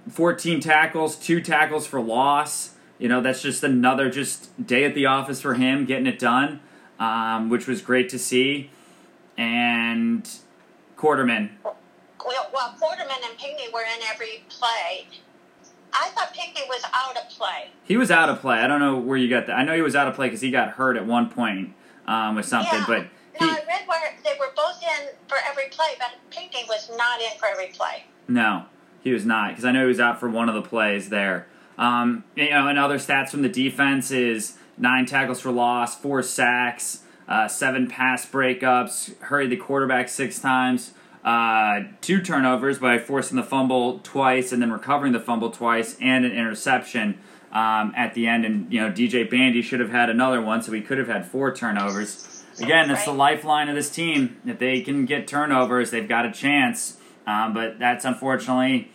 fourteen 0.09 0.59
tackles, 0.59 1.15
two 1.15 1.41
tackles 1.41 1.87
for 1.87 1.99
loss. 1.99 2.75
You 2.99 3.07
know 3.07 3.21
that's 3.21 3.41
just 3.41 3.63
another 3.63 4.09
just 4.09 4.67
day 4.67 4.83
at 4.83 4.93
the 4.93 5.07
office 5.07 5.41
for 5.41 5.55
him 5.55 5.85
getting 5.85 6.05
it 6.05 6.19
done, 6.19 6.59
um, 6.99 7.49
which 7.49 7.65
was 7.65 7.81
great 7.81 8.09
to 8.09 8.19
see. 8.19 8.69
And 9.37 10.29
Quarterman, 10.97 11.49
Well, 11.63 11.75
well, 12.53 12.75
Quarterman 12.81 13.29
and 13.29 13.37
Pinckney 13.37 13.67
were 13.73 13.81
in 13.81 14.01
every 14.09 14.43
play. 14.49 15.07
I 15.93 16.09
thought 16.09 16.33
Pinckney 16.33 16.63
was 16.67 16.83
out 16.93 17.17
of 17.17 17.29
play. 17.29 17.69
He 17.83 17.97
was 17.97 18.11
out 18.11 18.29
of 18.29 18.41
play. 18.41 18.57
I 18.57 18.67
don't 18.67 18.79
know 18.79 18.97
where 18.97 19.17
you 19.17 19.29
got 19.29 19.47
that. 19.47 19.57
I 19.57 19.63
know 19.63 19.75
he 19.75 19.81
was 19.81 19.95
out 19.95 20.07
of 20.07 20.15
play 20.15 20.27
because 20.27 20.41
he 20.41 20.51
got 20.51 20.71
hurt 20.71 20.97
at 20.97 21.05
one 21.05 21.29
point 21.29 21.73
um, 22.07 22.35
with 22.35 22.45
something, 22.45 22.79
yeah. 22.79 22.85
but 22.87 23.07
no, 23.39 23.47
I 23.47 23.59
read 23.67 23.87
where 23.87 24.15
they 24.23 24.33
were 24.39 24.51
both 24.55 24.81
in 24.81 25.09
for 25.27 25.37
every 25.49 25.65
play, 25.69 25.95
but 25.97 26.11
Pinckney 26.31 26.63
was 26.67 26.89
not 26.97 27.21
in 27.21 27.37
for 27.37 27.47
every 27.47 27.67
play. 27.67 28.05
no, 28.27 28.65
he 29.03 29.11
was 29.11 29.25
not 29.25 29.49
because 29.49 29.65
I 29.65 29.71
know 29.71 29.81
he 29.81 29.87
was 29.87 29.99
out 29.99 30.19
for 30.19 30.29
one 30.29 30.49
of 30.49 30.55
the 30.55 30.61
plays 30.61 31.09
there. 31.09 31.47
Um, 31.77 32.23
you 32.35 32.49
know, 32.49 32.67
and 32.67 32.79
other 32.79 32.97
stats 32.97 33.29
from 33.29 33.41
the 33.41 33.49
defense 33.49 34.09
is 34.11 34.57
nine 34.77 35.05
tackles 35.05 35.39
for 35.41 35.51
loss, 35.51 35.95
four 35.95 36.23
sacks, 36.23 37.03
uh, 37.27 37.47
seven 37.47 37.87
pass 37.87 38.25
breakups, 38.25 39.17
hurried 39.21 39.49
the 39.49 39.57
quarterback 39.57 40.09
six 40.09 40.39
times. 40.39 40.93
uh, 41.25 41.81
two 42.01 42.21
turnovers 42.21 42.77
by 42.77 42.99
forcing 42.99 43.35
the 43.35 43.43
fumble 43.43 43.99
twice 44.03 44.51
and 44.51 44.61
then 44.61 44.71
recovering 44.71 45.11
the 45.11 45.19
fumble 45.19 45.49
twice 45.49 45.97
and 45.99 46.23
an 46.23 46.31
interception 46.31 47.17
um, 47.51 47.91
at 47.97 48.13
the 48.13 48.27
end. 48.27 48.45
And 48.45 48.71
you 48.71 48.79
know, 48.79 48.91
DJ 48.91 49.27
Bandy 49.29 49.63
should 49.63 49.79
have 49.79 49.89
had 49.89 50.09
another 50.11 50.39
one, 50.39 50.61
so 50.61 50.71
he 50.71 50.81
could 50.81 50.99
have 50.99 51.07
had 51.07 51.25
four 51.25 51.51
turnovers. 51.53 52.43
Again, 52.61 52.87
that's 52.87 53.05
the 53.05 53.11
lifeline 53.11 53.67
of 53.69 53.75
this 53.75 53.89
team. 53.89 54.37
If 54.45 54.59
they 54.59 54.81
can 54.81 55.05
get 55.05 55.27
turnovers, 55.27 55.89
they've 55.89 56.07
got 56.07 56.25
a 56.25 56.31
chance. 56.31 56.97
Um, 57.27 57.53
but 57.55 57.79
that's 57.79 58.05
unfortunately 58.05 58.91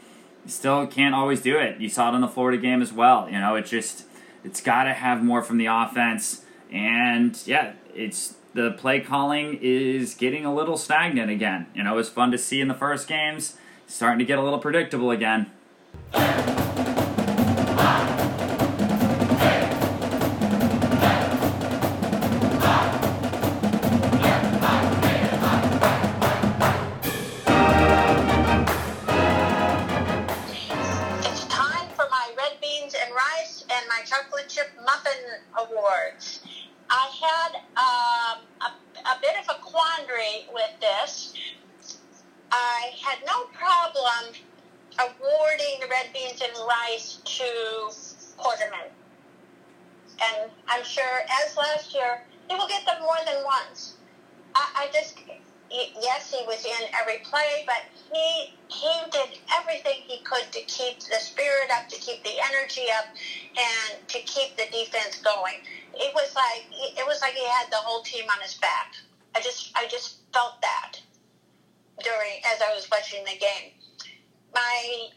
still 0.46 0.86
can't 0.86 1.14
always 1.16 1.42
do 1.42 1.58
it. 1.58 1.80
You 1.80 1.88
saw 1.88 2.12
it 2.12 2.14
in 2.14 2.20
the 2.20 2.28
Florida 2.28 2.58
game 2.58 2.80
as 2.80 2.92
well. 2.92 3.28
You 3.28 3.38
know, 3.40 3.56
it 3.56 3.66
just 3.66 4.04
it's 4.44 4.60
got 4.60 4.84
to 4.84 4.92
have 4.92 5.22
more 5.22 5.42
from 5.42 5.58
the 5.58 5.66
offense. 5.66 6.44
And 6.72 7.40
yeah, 7.46 7.72
it's 7.94 8.34
the 8.54 8.72
play 8.72 9.00
calling 9.00 9.58
is 9.60 10.14
getting 10.14 10.44
a 10.44 10.54
little 10.54 10.76
stagnant 10.76 11.30
again. 11.30 11.66
You 11.74 11.84
know, 11.84 11.94
it 11.94 11.96
was 11.96 12.08
fun 12.08 12.30
to 12.32 12.38
see 12.38 12.60
in 12.60 12.68
the 12.68 12.74
first 12.74 13.06
games, 13.06 13.56
starting 13.86 14.18
to 14.18 14.24
get 14.24 14.38
a 14.38 14.42
little 14.42 14.58
predictable 14.58 15.10
again. 15.10 15.50
And 63.56 64.08
to 64.08 64.18
keep 64.20 64.56
the 64.56 64.64
defense 64.70 65.20
going. 65.22 65.62
It 65.94 66.14
was 66.14 66.34
like 66.34 66.66
it 66.70 67.06
was 67.06 67.20
like 67.20 67.34
he 67.34 67.44
had 67.44 67.70
the 67.70 67.76
whole 67.76 68.02
team 68.02 68.24
on 68.30 68.40
his 68.42 68.54
back. 68.54 68.94
I 69.34 69.40
just 69.40 69.72
I 69.76 69.86
just 69.88 70.18
felt 70.32 70.60
that 70.62 71.00
during 72.02 72.40
as 72.46 72.60
I 72.62 72.74
was 72.74 72.88
watching 72.90 73.24
the 73.24 73.38
game. 73.38 73.72
My 74.54 75.08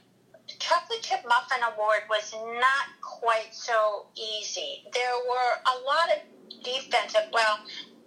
chocolate 0.59 1.01
chip 1.01 1.21
muffin 1.27 1.63
award 1.73 2.01
was 2.09 2.33
not 2.33 2.85
quite 3.01 3.53
so 3.53 4.07
easy. 4.15 4.83
There 4.93 5.15
were 5.27 5.51
a 5.65 5.75
lot 5.85 6.09
of 6.15 6.63
defensive. 6.63 7.29
Well, 7.31 7.59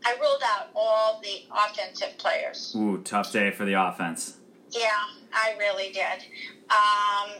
I 0.04 0.16
ruled 0.21 0.42
out 0.45 0.68
all 0.75 1.21
the 1.23 1.45
offensive 1.50 2.16
players. 2.18 2.75
Ooh, 2.76 2.99
tough 3.02 3.33
day 3.33 3.50
for 3.50 3.64
the 3.64 3.75
offense. 3.75 4.37
Yeah, 4.71 4.88
I 5.33 5.56
really 5.59 5.92
did. 5.92 6.23
Um, 6.71 7.30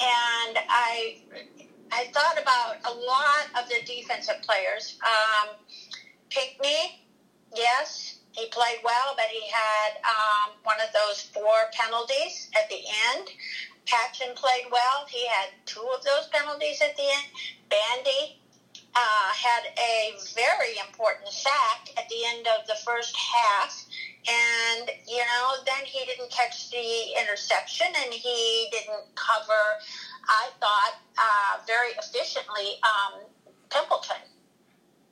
and 0.00 0.58
I 0.68 1.18
I 1.92 2.06
thought 2.12 2.38
about 2.40 2.76
a 2.84 2.94
lot 2.94 3.62
of 3.62 3.68
the 3.68 3.80
defensive 3.86 4.42
players. 4.42 4.98
Um, 5.02 5.56
Pinckney, 6.30 7.06
yes, 7.54 8.18
he 8.32 8.46
played 8.48 8.78
well, 8.84 9.14
but 9.16 9.26
he 9.26 9.48
had 9.50 9.98
um, 10.04 10.54
one 10.62 10.76
of 10.80 10.92
those 10.92 11.22
four 11.22 11.70
penalties 11.72 12.50
at 12.56 12.68
the 12.68 12.80
end. 13.12 13.28
Patchen 13.86 14.34
played 14.36 14.66
well. 14.70 15.06
He 15.08 15.26
had 15.26 15.48
two 15.64 15.86
of 15.96 16.04
those 16.04 16.28
penalties 16.30 16.80
at 16.82 16.96
the 16.96 17.02
end. 17.02 17.26
Bandy 17.70 18.38
uh, 18.94 19.32
had 19.32 19.72
a 19.78 20.12
very 20.34 20.78
important 20.86 21.28
sack 21.28 21.88
at 21.96 22.08
the 22.08 22.20
end 22.36 22.46
of 22.58 22.66
the 22.66 22.76
first 22.84 23.16
half. 23.16 23.84
And, 24.28 24.90
you 25.06 25.18
know, 25.18 25.64
then 25.64 25.84
he 25.86 26.04
didn't 26.04 26.30
catch 26.30 26.70
the 26.70 27.20
interception 27.20 27.86
and 27.86 28.12
he 28.12 28.68
didn't 28.70 29.14
cover, 29.14 29.80
I 30.28 30.48
thought, 30.60 30.94
uh, 31.18 31.58
very 31.66 31.90
efficiently 31.98 32.78
um, 32.82 33.20
Pimpleton, 33.70 34.20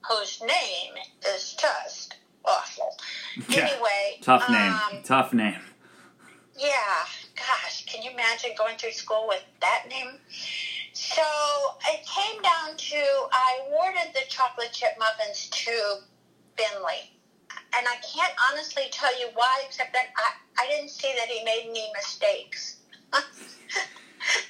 whose 0.09 0.41
name 0.43 0.95
is 1.35 1.55
just 1.59 2.17
awful. 2.45 2.97
Yeah, 3.49 3.69
Anyway, 3.69 4.19
Tough 4.23 4.49
name. 4.49 4.73
um, 4.73 5.03
tough 5.03 5.33
name. 5.35 5.61
yeah, 6.59 7.05
gosh, 7.37 7.85
can 7.87 8.03
you 8.03 8.11
imagine 8.13 8.51
going 8.57 8.77
through 8.79 8.93
school 8.93 9.27
with 9.29 9.43
that 9.61 9.85
name? 9.91 10.13
So 10.95 11.23
it 11.93 12.07
came 12.07 12.41
down 12.43 12.77
to 12.77 12.97
I 13.33 13.61
awarded 13.69 14.15
the 14.15 14.23
chocolate 14.31 14.73
chip 14.73 14.97
muffins 14.99 15.49
to 15.51 15.99
Finley. 16.57 17.13
And 17.77 17.87
I 17.87 17.97
can't 17.97 18.33
honestly 18.51 18.85
tell 18.91 19.19
you 19.21 19.27
why, 19.35 19.63
except 19.67 19.93
that 19.93 20.07
I, 20.17 20.63
I 20.65 20.67
didn't 20.69 20.89
see 20.91 21.13
that 21.19 21.29
he 21.29 21.45
made 21.45 21.67
any 21.69 21.91
mistakes. 21.95 22.77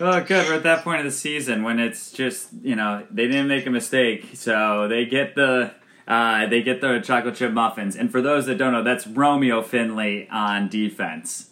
Oh, 0.00 0.20
good. 0.22 0.46
We're 0.48 0.54
at 0.54 0.62
that 0.64 0.84
point 0.84 1.00
of 1.00 1.04
the 1.04 1.10
season 1.10 1.62
when 1.62 1.78
it's 1.78 2.10
just 2.12 2.48
you 2.62 2.76
know 2.76 3.06
they 3.10 3.26
didn't 3.26 3.48
make 3.48 3.66
a 3.66 3.70
mistake, 3.70 4.30
so 4.34 4.88
they 4.88 5.04
get 5.06 5.34
the 5.34 5.72
uh, 6.06 6.46
they 6.46 6.62
get 6.62 6.80
the 6.80 7.00
chocolate 7.00 7.34
chip 7.34 7.52
muffins. 7.52 7.96
And 7.96 8.10
for 8.10 8.20
those 8.22 8.46
that 8.46 8.56
don't 8.58 8.72
know, 8.72 8.82
that's 8.82 9.06
Romeo 9.06 9.62
Finley 9.62 10.28
on 10.30 10.68
defense. 10.68 11.50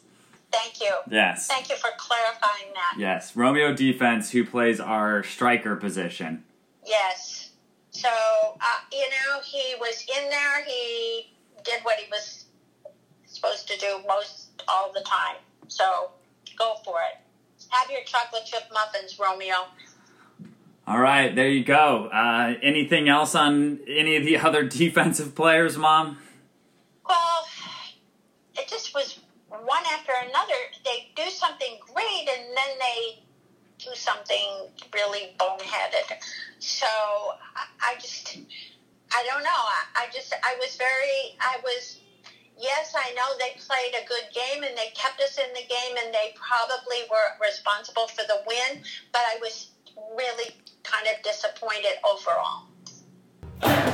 Thank 0.53 0.81
you. 0.81 0.93
Yes, 1.11 1.49
Thank 1.49 1.69
you 1.69 1.75
for 1.77 1.91
clarifying 1.97 2.73
that. 2.75 2.95
yes, 2.99 3.35
Romeo 3.35 3.75
defense 3.75 4.31
who 4.31 4.45
plays 4.45 4.79
our 4.79 5.25
striker 5.25 5.75
position. 5.75 6.45
Yes. 6.87 7.51
So, 7.91 8.09
uh, 8.09 8.65
you 8.93 9.01
know, 9.11 9.41
he 9.45 9.75
was 9.81 10.05
in 10.17 10.29
there. 10.31 10.65
He 10.65 11.33
did 11.65 11.81
what 11.83 11.97
he 11.99 12.07
was 12.11 12.45
supposed 13.27 13.67
to 13.69 13.79
do 13.79 14.01
most 14.07 14.63
all 14.69 14.93
the 14.93 15.01
time. 15.01 15.37
So, 15.69 16.11
go 16.57 16.75
for 16.85 16.97
it. 17.01 17.21
Have 17.75 17.91
your 17.91 18.05
chocolate 18.05 18.45
chip 18.45 18.63
muffins, 18.73 19.19
Romeo. 19.19 19.67
All 20.87 21.01
right, 21.01 21.35
there 21.35 21.49
you 21.49 21.65
go. 21.65 22.09
Uh, 22.13 22.55
anything 22.63 23.09
else 23.09 23.35
on 23.35 23.81
any 23.89 24.15
of 24.15 24.25
the 24.25 24.37
other 24.47 24.63
defensive 24.63 25.35
players, 25.35 25.77
Mom? 25.77 26.19
Well, 27.09 27.47
it 28.57 28.69
just 28.69 28.95
was 28.95 29.19
one 29.49 29.83
after 29.93 30.13
another. 30.23 30.55
They 30.85 31.11
do 31.17 31.29
something 31.31 31.79
great 31.93 32.29
and 32.29 32.57
then 32.57 32.79
they 32.79 33.25
do 33.79 33.91
something 33.95 34.69
really 34.95 35.35
boneheaded. 35.37 36.17
So 36.61 36.87
I, 36.87 37.67
I 37.83 37.95
just, 37.97 38.39
I 39.13 39.27
don't 39.29 39.43
know. 39.43 39.51
I, 39.51 40.05
I 40.05 40.07
just, 40.15 40.33
I 40.45 40.55
was 40.61 40.77
very, 40.77 41.37
I 41.41 41.59
was, 41.65 41.99
yes, 42.59 42.95
I 42.97 43.13
know 43.15 43.27
they 43.39 43.59
played 43.61 43.95
a 43.95 44.07
good 44.07 44.33
game 44.33 44.63
and 44.63 44.77
they 44.77 44.91
kept 44.95 45.21
us 45.21 45.39
in 45.39 45.53
the 45.55 45.67
game 45.67 45.97
and 46.05 46.13
they 46.15 46.35
probably 46.35 47.09
were 47.11 47.47
responsible 47.47 48.09
for 48.09 48.23
the 48.27 48.43
win, 48.47 48.83
but 49.13 49.23
I 49.23 49.39
was 49.41 49.71
really 50.17 50.51
kind 50.83 51.07
of 51.07 51.23
disappointed 51.23 51.99
overall. 52.05 53.94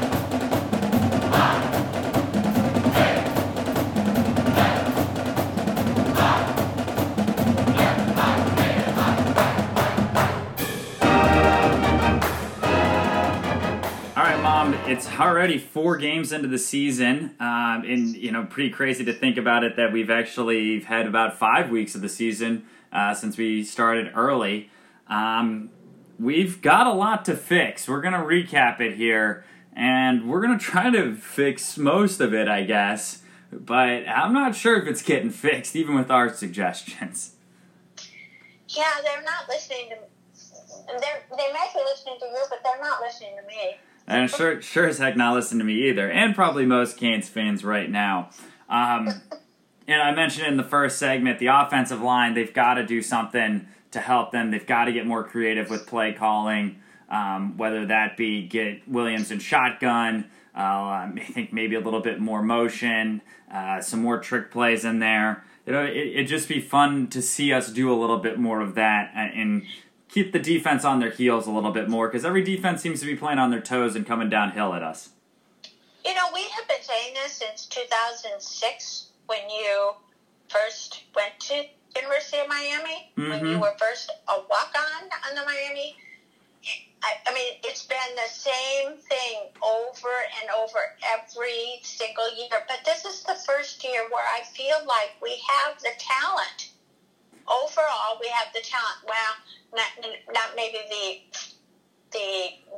Mom. 14.60 14.74
It's 14.86 15.08
already 15.18 15.56
four 15.56 15.96
games 15.96 16.32
into 16.32 16.46
the 16.46 16.58
season, 16.58 17.34
um, 17.40 17.82
and 17.86 18.14
you 18.14 18.30
know, 18.30 18.44
pretty 18.44 18.68
crazy 18.68 19.06
to 19.06 19.12
think 19.14 19.38
about 19.38 19.64
it 19.64 19.76
that 19.76 19.90
we've 19.90 20.10
actually 20.10 20.80
had 20.80 21.06
about 21.06 21.38
five 21.38 21.70
weeks 21.70 21.94
of 21.94 22.02
the 22.02 22.10
season 22.10 22.66
uh, 22.92 23.14
since 23.14 23.38
we 23.38 23.64
started 23.64 24.12
early. 24.14 24.68
Um, 25.08 25.70
we've 26.18 26.60
got 26.60 26.86
a 26.86 26.92
lot 26.92 27.24
to 27.24 27.36
fix. 27.36 27.88
We're 27.88 28.02
gonna 28.02 28.18
recap 28.18 28.80
it 28.80 28.96
here, 28.96 29.46
and 29.72 30.28
we're 30.28 30.42
gonna 30.42 30.58
try 30.58 30.90
to 30.90 31.14
fix 31.14 31.78
most 31.78 32.20
of 32.20 32.34
it, 32.34 32.46
I 32.46 32.64
guess. 32.64 33.22
But 33.50 34.06
I'm 34.06 34.34
not 34.34 34.54
sure 34.54 34.76
if 34.76 34.86
it's 34.86 35.00
getting 35.00 35.30
fixed, 35.30 35.74
even 35.74 35.94
with 35.94 36.10
our 36.10 36.28
suggestions. 36.34 37.36
Yeah, 38.68 38.92
they're 39.02 39.22
not 39.22 39.48
listening 39.48 39.88
to. 39.88 39.96
They're, 40.86 41.22
they 41.30 41.50
might 41.50 41.70
be 41.72 41.80
listening 41.82 42.18
to 42.20 42.26
you, 42.26 42.44
but 42.50 42.58
they're 42.62 42.82
not 42.82 43.00
listening 43.00 43.36
to 43.40 43.46
me. 43.46 43.78
And 44.10 44.28
sure, 44.28 44.60
sure 44.60 44.88
as 44.88 44.98
heck 44.98 45.16
not 45.16 45.34
listen 45.34 45.58
to 45.58 45.64
me 45.64 45.88
either, 45.88 46.10
and 46.10 46.34
probably 46.34 46.66
most 46.66 46.96
Canes 46.96 47.28
fans 47.28 47.64
right 47.64 47.88
now. 47.88 48.30
Um, 48.68 49.08
and 49.86 50.02
I 50.02 50.12
mentioned 50.12 50.48
in 50.48 50.56
the 50.56 50.64
first 50.64 50.98
segment, 50.98 51.38
the 51.38 51.46
offensive 51.46 52.02
line, 52.02 52.34
they've 52.34 52.52
got 52.52 52.74
to 52.74 52.84
do 52.84 53.02
something 53.02 53.68
to 53.92 54.00
help 54.00 54.32
them. 54.32 54.50
They've 54.50 54.66
got 54.66 54.86
to 54.86 54.92
get 54.92 55.06
more 55.06 55.22
creative 55.22 55.70
with 55.70 55.86
play 55.86 56.12
calling, 56.12 56.80
um, 57.08 57.56
whether 57.56 57.86
that 57.86 58.16
be 58.16 58.48
get 58.48 58.88
Williams 58.88 59.30
in 59.30 59.38
shotgun, 59.38 60.28
uh, 60.56 60.58
I 60.58 61.26
think 61.32 61.52
maybe 61.52 61.76
a 61.76 61.80
little 61.80 62.00
bit 62.00 62.18
more 62.18 62.42
motion, 62.42 63.22
uh, 63.52 63.80
some 63.80 64.02
more 64.02 64.18
trick 64.18 64.50
plays 64.50 64.84
in 64.84 64.98
there. 64.98 65.44
you 65.66 65.72
know, 65.72 65.84
it, 65.84 65.96
it'd 65.96 66.26
just 66.26 66.48
be 66.48 66.60
fun 66.60 67.06
to 67.08 67.22
see 67.22 67.52
us 67.52 67.70
do 67.70 67.92
a 67.92 67.94
little 67.94 68.18
bit 68.18 68.40
more 68.40 68.60
of 68.60 68.74
that 68.74 69.12
and, 69.14 69.40
and 69.40 69.66
keep 70.12 70.32
the 70.32 70.38
defense 70.38 70.84
on 70.84 71.00
their 71.00 71.10
heels 71.10 71.46
a 71.46 71.50
little 71.50 71.72
bit 71.72 71.88
more 71.88 72.08
because 72.08 72.24
every 72.24 72.42
defense 72.42 72.82
seems 72.82 73.00
to 73.00 73.06
be 73.06 73.16
playing 73.16 73.38
on 73.38 73.50
their 73.50 73.60
toes 73.60 73.94
and 73.94 74.06
coming 74.06 74.28
downhill 74.28 74.74
at 74.74 74.82
us. 74.82 75.10
You 76.04 76.14
know, 76.14 76.28
we 76.34 76.42
have 76.42 76.66
been 76.66 76.82
saying 76.82 77.14
this 77.14 77.32
since 77.32 77.66
2006 77.66 79.10
when 79.26 79.48
you 79.48 79.92
first 80.48 81.04
went 81.14 81.38
to 81.38 81.64
University 81.94 82.38
of 82.38 82.48
Miami, 82.48 83.12
mm-hmm. 83.16 83.30
when 83.30 83.40
you 83.40 83.52
mm-hmm. 83.52 83.60
were 83.60 83.74
first 83.78 84.10
a 84.28 84.36
walk-on 84.48 85.02
on 85.28 85.34
the 85.34 85.44
Miami. 85.44 85.96
I, 87.02 87.16
I 87.26 87.34
mean, 87.34 87.54
it's 87.64 87.86
been 87.86 88.12
the 88.14 88.28
same 88.28 88.98
thing 89.08 89.48
over 89.62 90.12
and 90.42 90.50
over 90.60 90.78
every 91.16 91.80
single 91.82 92.28
year. 92.36 92.60
But 92.68 92.84
this 92.84 93.04
is 93.06 93.22
the 93.22 93.36
first 93.46 93.82
year 93.82 94.04
where 94.10 94.24
I 94.36 94.44
feel 94.44 94.84
like 94.86 95.16
we 95.22 95.40
have 95.48 95.80
the 95.80 95.96
talent. 95.98 96.72
Overall, 97.48 98.20
we 98.20 98.28
have 98.28 98.52
the 98.52 98.60
talent. 98.60 99.00
Well, 99.06 99.34
not, 99.74 99.88
not 100.32 100.50
maybe 100.56 100.78
the 100.88 101.38
the 102.12 102.76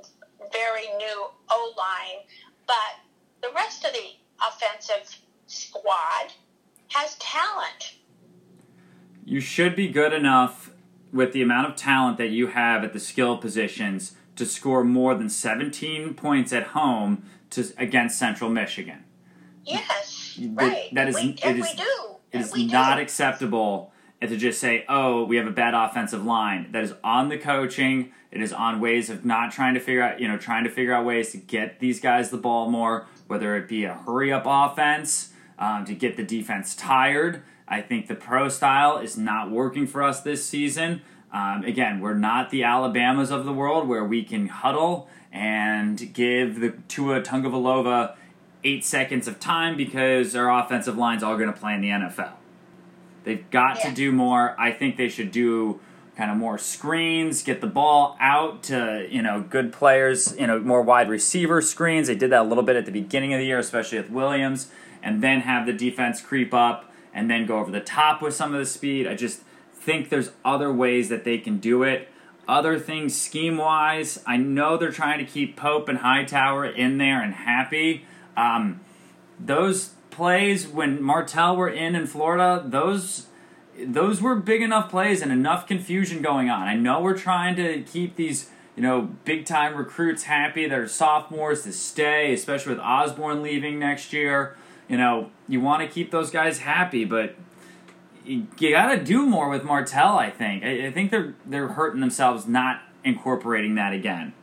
very 0.52 0.86
new 0.98 1.26
O 1.50 1.74
line, 1.76 2.24
but 2.66 3.00
the 3.42 3.48
rest 3.54 3.84
of 3.84 3.92
the 3.92 4.10
offensive 4.46 5.18
squad 5.46 6.32
has 6.88 7.16
talent. 7.16 7.94
You 9.24 9.40
should 9.40 9.76
be 9.76 9.88
good 9.88 10.12
enough 10.12 10.72
with 11.12 11.32
the 11.32 11.42
amount 11.42 11.68
of 11.68 11.76
talent 11.76 12.18
that 12.18 12.30
you 12.30 12.48
have 12.48 12.84
at 12.84 12.92
the 12.92 13.00
skill 13.00 13.38
positions 13.38 14.12
to 14.36 14.46
score 14.46 14.82
more 14.82 15.14
than 15.14 15.28
17 15.28 16.14
points 16.14 16.52
at 16.52 16.68
home 16.68 17.24
to 17.50 17.72
against 17.78 18.18
Central 18.18 18.50
Michigan. 18.50 19.04
Yes, 19.64 20.40
right. 20.52 20.88
That 20.92 21.08
is, 21.08 21.16
we, 21.16 21.38
it 21.44 21.58
is, 21.58 21.74
it 22.32 22.40
is 22.40 22.56
not 22.56 22.96
do. 22.96 23.02
acceptable 23.02 23.91
to 24.28 24.36
just 24.36 24.60
say, 24.60 24.84
"Oh, 24.88 25.24
we 25.24 25.36
have 25.36 25.46
a 25.46 25.52
bad 25.52 25.74
offensive 25.74 26.24
line." 26.24 26.70
That 26.72 26.84
is 26.84 26.94
on 27.02 27.28
the 27.28 27.38
coaching. 27.38 28.12
It 28.30 28.40
is 28.40 28.52
on 28.52 28.80
ways 28.80 29.10
of 29.10 29.24
not 29.24 29.52
trying 29.52 29.74
to 29.74 29.80
figure 29.80 30.02
out, 30.02 30.20
you 30.20 30.26
know, 30.26 30.38
trying 30.38 30.64
to 30.64 30.70
figure 30.70 30.94
out 30.94 31.04
ways 31.04 31.32
to 31.32 31.38
get 31.38 31.80
these 31.80 32.00
guys 32.00 32.30
the 32.30 32.38
ball 32.38 32.70
more, 32.70 33.06
whether 33.26 33.56
it 33.56 33.68
be 33.68 33.84
a 33.84 33.94
hurry 33.94 34.32
up 34.32 34.44
offense 34.46 35.32
um, 35.58 35.84
to 35.84 35.94
get 35.94 36.16
the 36.16 36.24
defense 36.24 36.74
tired. 36.74 37.42
I 37.68 37.80
think 37.80 38.08
the 38.08 38.14
pro 38.14 38.48
style 38.48 38.98
is 38.98 39.16
not 39.16 39.50
working 39.50 39.86
for 39.86 40.02
us 40.02 40.20
this 40.20 40.44
season. 40.44 41.02
Um, 41.32 41.64
again, 41.64 42.00
we're 42.00 42.14
not 42.14 42.50
the 42.50 42.64
Alabamas 42.64 43.30
of 43.30 43.44
the 43.44 43.52
world 43.52 43.88
where 43.88 44.04
we 44.04 44.22
can 44.22 44.48
huddle 44.48 45.08
and 45.32 46.12
give 46.12 46.60
the 46.60 46.74
Tua 46.88 47.22
Tagovailoa 47.22 48.16
eight 48.64 48.84
seconds 48.84 49.26
of 49.26 49.40
time 49.40 49.76
because 49.76 50.36
our 50.36 50.50
offensive 50.50 50.96
line's 50.98 51.22
all 51.22 51.36
going 51.36 51.52
to 51.52 51.58
play 51.58 51.74
in 51.74 51.80
the 51.80 51.88
NFL. 51.88 52.32
They've 53.24 53.48
got 53.50 53.78
yeah. 53.78 53.90
to 53.90 53.94
do 53.94 54.12
more. 54.12 54.54
I 54.58 54.72
think 54.72 54.96
they 54.96 55.08
should 55.08 55.30
do 55.30 55.80
kind 56.16 56.30
of 56.30 56.36
more 56.36 56.58
screens, 56.58 57.42
get 57.42 57.60
the 57.60 57.66
ball 57.66 58.16
out 58.20 58.62
to, 58.64 59.06
you 59.10 59.22
know, 59.22 59.40
good 59.40 59.72
players, 59.72 60.36
you 60.38 60.46
know, 60.46 60.58
more 60.60 60.82
wide 60.82 61.08
receiver 61.08 61.62
screens. 61.62 62.08
They 62.08 62.14
did 62.14 62.30
that 62.30 62.42
a 62.42 62.44
little 62.44 62.64
bit 62.64 62.76
at 62.76 62.84
the 62.84 62.92
beginning 62.92 63.32
of 63.32 63.40
the 63.40 63.46
year, 63.46 63.58
especially 63.58 63.98
with 63.98 64.10
Williams, 64.10 64.70
and 65.02 65.22
then 65.22 65.40
have 65.40 65.66
the 65.66 65.72
defense 65.72 66.20
creep 66.20 66.52
up 66.52 66.92
and 67.14 67.30
then 67.30 67.46
go 67.46 67.58
over 67.58 67.70
the 67.70 67.80
top 67.80 68.20
with 68.20 68.34
some 68.34 68.52
of 68.52 68.60
the 68.60 68.66
speed. 68.66 69.06
I 69.06 69.14
just 69.14 69.40
think 69.74 70.10
there's 70.10 70.30
other 70.44 70.72
ways 70.72 71.08
that 71.08 71.24
they 71.24 71.38
can 71.38 71.58
do 71.58 71.82
it. 71.82 72.08
Other 72.46 72.78
things 72.78 73.18
scheme 73.18 73.56
wise, 73.56 74.22
I 74.26 74.36
know 74.36 74.76
they're 74.76 74.90
trying 74.90 75.24
to 75.24 75.30
keep 75.30 75.56
Pope 75.56 75.88
and 75.88 75.98
Hightower 75.98 76.66
in 76.66 76.98
there 76.98 77.22
and 77.22 77.32
happy. 77.34 78.04
Um, 78.36 78.80
those 79.38 79.90
plays 80.12 80.68
when 80.68 81.02
Martell 81.02 81.56
were 81.56 81.68
in 81.68 81.96
in 81.96 82.06
Florida, 82.06 82.62
those 82.64 83.26
those 83.84 84.20
were 84.20 84.36
big 84.36 84.62
enough 84.62 84.90
plays 84.90 85.22
and 85.22 85.32
enough 85.32 85.66
confusion 85.66 86.22
going 86.22 86.50
on. 86.50 86.68
I 86.68 86.74
know 86.74 87.00
we're 87.00 87.16
trying 87.16 87.56
to 87.56 87.82
keep 87.82 88.16
these 88.16 88.50
you 88.76 88.82
know 88.82 89.10
big 89.24 89.44
time 89.44 89.76
recruits 89.76 90.24
happy 90.24 90.68
that 90.68 90.78
are 90.78 90.88
sophomores 90.88 91.64
to 91.64 91.72
stay, 91.72 92.32
especially 92.32 92.74
with 92.74 92.80
Osborn 92.80 93.42
leaving 93.42 93.78
next 93.78 94.12
year. 94.12 94.56
You 94.88 94.98
know 94.98 95.30
you 95.48 95.60
want 95.60 95.82
to 95.82 95.88
keep 95.88 96.10
those 96.10 96.30
guys 96.30 96.60
happy, 96.60 97.04
but 97.04 97.34
you, 98.24 98.46
got 98.60 98.94
to 98.94 99.02
do 99.02 99.26
more 99.26 99.48
with 99.48 99.64
Martell. 99.64 100.18
I 100.18 100.30
think. 100.30 100.64
I, 100.64 100.86
I, 100.86 100.92
think 100.92 101.10
they're 101.10 101.34
they're 101.44 101.68
hurting 101.68 102.00
themselves 102.00 102.46
not 102.46 102.82
incorporating 103.04 103.74
that 103.76 103.92
again. 103.92 104.34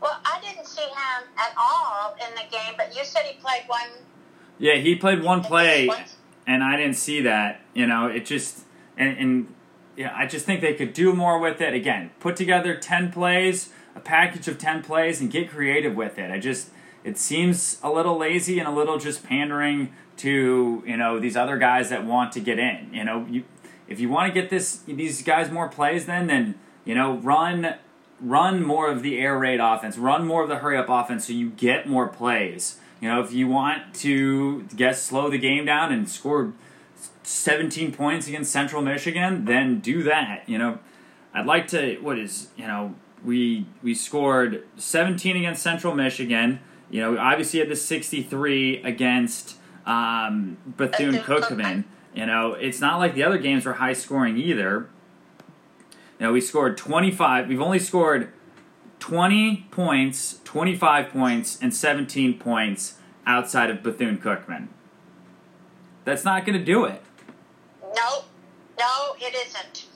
Well, 0.00 0.18
I 0.24 0.40
didn't 0.40 0.66
see 0.66 0.82
him 0.82 1.28
at 1.36 1.52
all 1.58 2.14
in 2.14 2.34
the 2.34 2.50
game, 2.50 2.74
but 2.76 2.96
you 2.96 3.04
said 3.04 3.22
he 3.22 3.38
played 3.40 3.64
one. 3.66 3.88
Yeah, 4.58 4.74
he 4.76 4.94
played 4.94 5.22
one 5.22 5.42
play, 5.42 5.88
and 6.46 6.62
I 6.64 6.76
didn't 6.76 6.96
see 6.96 7.22
that. 7.22 7.60
You 7.74 7.86
know, 7.86 8.06
it 8.06 8.26
just 8.26 8.64
and 8.96 9.16
and 9.18 9.54
yeah, 9.96 10.12
I 10.16 10.26
just 10.26 10.46
think 10.46 10.60
they 10.60 10.74
could 10.74 10.92
do 10.92 11.12
more 11.12 11.38
with 11.38 11.60
it. 11.60 11.74
Again, 11.74 12.10
put 12.20 12.36
together 12.36 12.74
ten 12.74 13.10
plays, 13.12 13.70
a 13.94 14.00
package 14.00 14.48
of 14.48 14.58
ten 14.58 14.82
plays, 14.82 15.20
and 15.20 15.30
get 15.30 15.50
creative 15.50 15.94
with 15.94 16.18
it. 16.18 16.30
I 16.30 16.38
just 16.38 16.70
it 17.04 17.18
seems 17.18 17.78
a 17.82 17.90
little 17.90 18.18
lazy 18.18 18.58
and 18.58 18.68
a 18.68 18.72
little 18.72 18.98
just 18.98 19.24
pandering 19.24 19.92
to 20.18 20.82
you 20.86 20.96
know 20.96 21.18
these 21.18 21.36
other 21.36 21.56
guys 21.56 21.90
that 21.90 22.04
want 22.04 22.32
to 22.32 22.40
get 22.40 22.58
in. 22.58 22.90
You 22.92 23.04
know, 23.04 23.26
you 23.28 23.44
if 23.88 24.00
you 24.00 24.08
want 24.08 24.32
to 24.32 24.40
get 24.40 24.50
this 24.50 24.78
these 24.86 25.22
guys 25.22 25.50
more 25.50 25.68
plays, 25.68 26.06
then 26.06 26.26
then 26.26 26.56
you 26.84 26.94
know 26.94 27.16
run 27.18 27.76
run 28.20 28.62
more 28.62 28.90
of 28.90 29.02
the 29.02 29.18
air 29.18 29.38
raid 29.38 29.60
offense, 29.60 29.96
run 29.96 30.26
more 30.26 30.42
of 30.42 30.48
the 30.48 30.56
hurry 30.56 30.76
up 30.76 30.88
offense, 30.88 31.26
so 31.26 31.32
you 31.32 31.50
get 31.50 31.88
more 31.88 32.08
plays. 32.08 32.78
You 33.00 33.08
know, 33.08 33.22
if 33.22 33.32
you 33.32 33.46
want 33.46 33.94
to 33.96 34.62
get 34.74 34.96
slow 34.96 35.30
the 35.30 35.38
game 35.38 35.64
down 35.64 35.92
and 35.92 36.08
score 36.08 36.52
17 37.22 37.92
points 37.92 38.26
against 38.26 38.50
Central 38.50 38.82
Michigan, 38.82 39.44
then 39.44 39.80
do 39.80 40.02
that. 40.02 40.48
You 40.48 40.58
know, 40.58 40.78
I'd 41.32 41.46
like 41.46 41.68
to. 41.68 41.96
What 41.96 42.18
is 42.18 42.48
you 42.56 42.66
know 42.66 42.94
we 43.24 43.66
we 43.82 43.94
scored 43.94 44.64
17 44.76 45.36
against 45.36 45.62
Central 45.62 45.94
Michigan. 45.94 46.60
You 46.90 47.02
know, 47.02 47.10
we 47.12 47.18
obviously 47.18 47.60
had 47.60 47.68
the 47.68 47.76
63 47.76 48.82
against 48.82 49.56
um, 49.84 50.56
Bethune 50.66 51.16
Cookman. 51.16 51.84
You 52.14 52.26
know, 52.26 52.54
it's 52.54 52.80
not 52.80 52.98
like 52.98 53.14
the 53.14 53.22
other 53.22 53.38
games 53.38 53.66
were 53.66 53.74
high 53.74 53.92
scoring 53.92 54.38
either. 54.38 54.88
You 56.18 56.26
know, 56.26 56.32
we 56.32 56.40
scored 56.40 56.76
25. 56.76 57.48
We've 57.48 57.60
only 57.60 57.78
scored 57.78 58.32
20 59.00 59.68
points, 59.70 60.40
25 60.44 61.10
points, 61.10 61.58
and 61.60 61.74
17 61.74 62.38
points 62.38 62.98
outside 63.26 63.70
of 63.70 63.82
Bethune 63.82 64.18
Cookman. 64.18 64.68
That's 66.04 66.24
not 66.24 66.46
going 66.46 66.58
to 66.58 66.64
do 66.64 66.84
it. 66.84 67.02
No, 67.94 68.24
no, 68.78 69.14
it 69.20 69.34
isn't. 69.34 69.86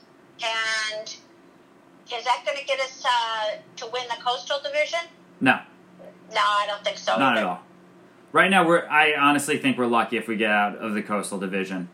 And 0.42 1.08
is 1.08 2.24
that 2.24 2.42
going 2.44 2.58
to 2.58 2.64
get 2.64 2.80
us 2.80 3.04
uh, 3.04 3.56
to 3.76 3.86
win 3.92 4.04
the 4.08 4.22
Coastal 4.22 4.58
Division? 4.62 5.00
No. 5.40 5.60
No, 6.34 6.40
I 6.40 6.66
don't 6.66 6.84
think 6.84 6.98
so. 6.98 7.18
Not 7.18 7.38
either. 7.38 7.46
at 7.46 7.50
all. 7.50 7.62
Right 8.32 8.50
now, 8.50 8.66
we're. 8.66 8.86
I 8.88 9.14
honestly 9.14 9.58
think 9.58 9.76
we're 9.76 9.86
lucky 9.86 10.16
if 10.16 10.26
we 10.26 10.36
get 10.36 10.50
out 10.50 10.76
of 10.76 10.94
the 10.94 11.02
Coastal 11.02 11.38
Division. 11.38 11.90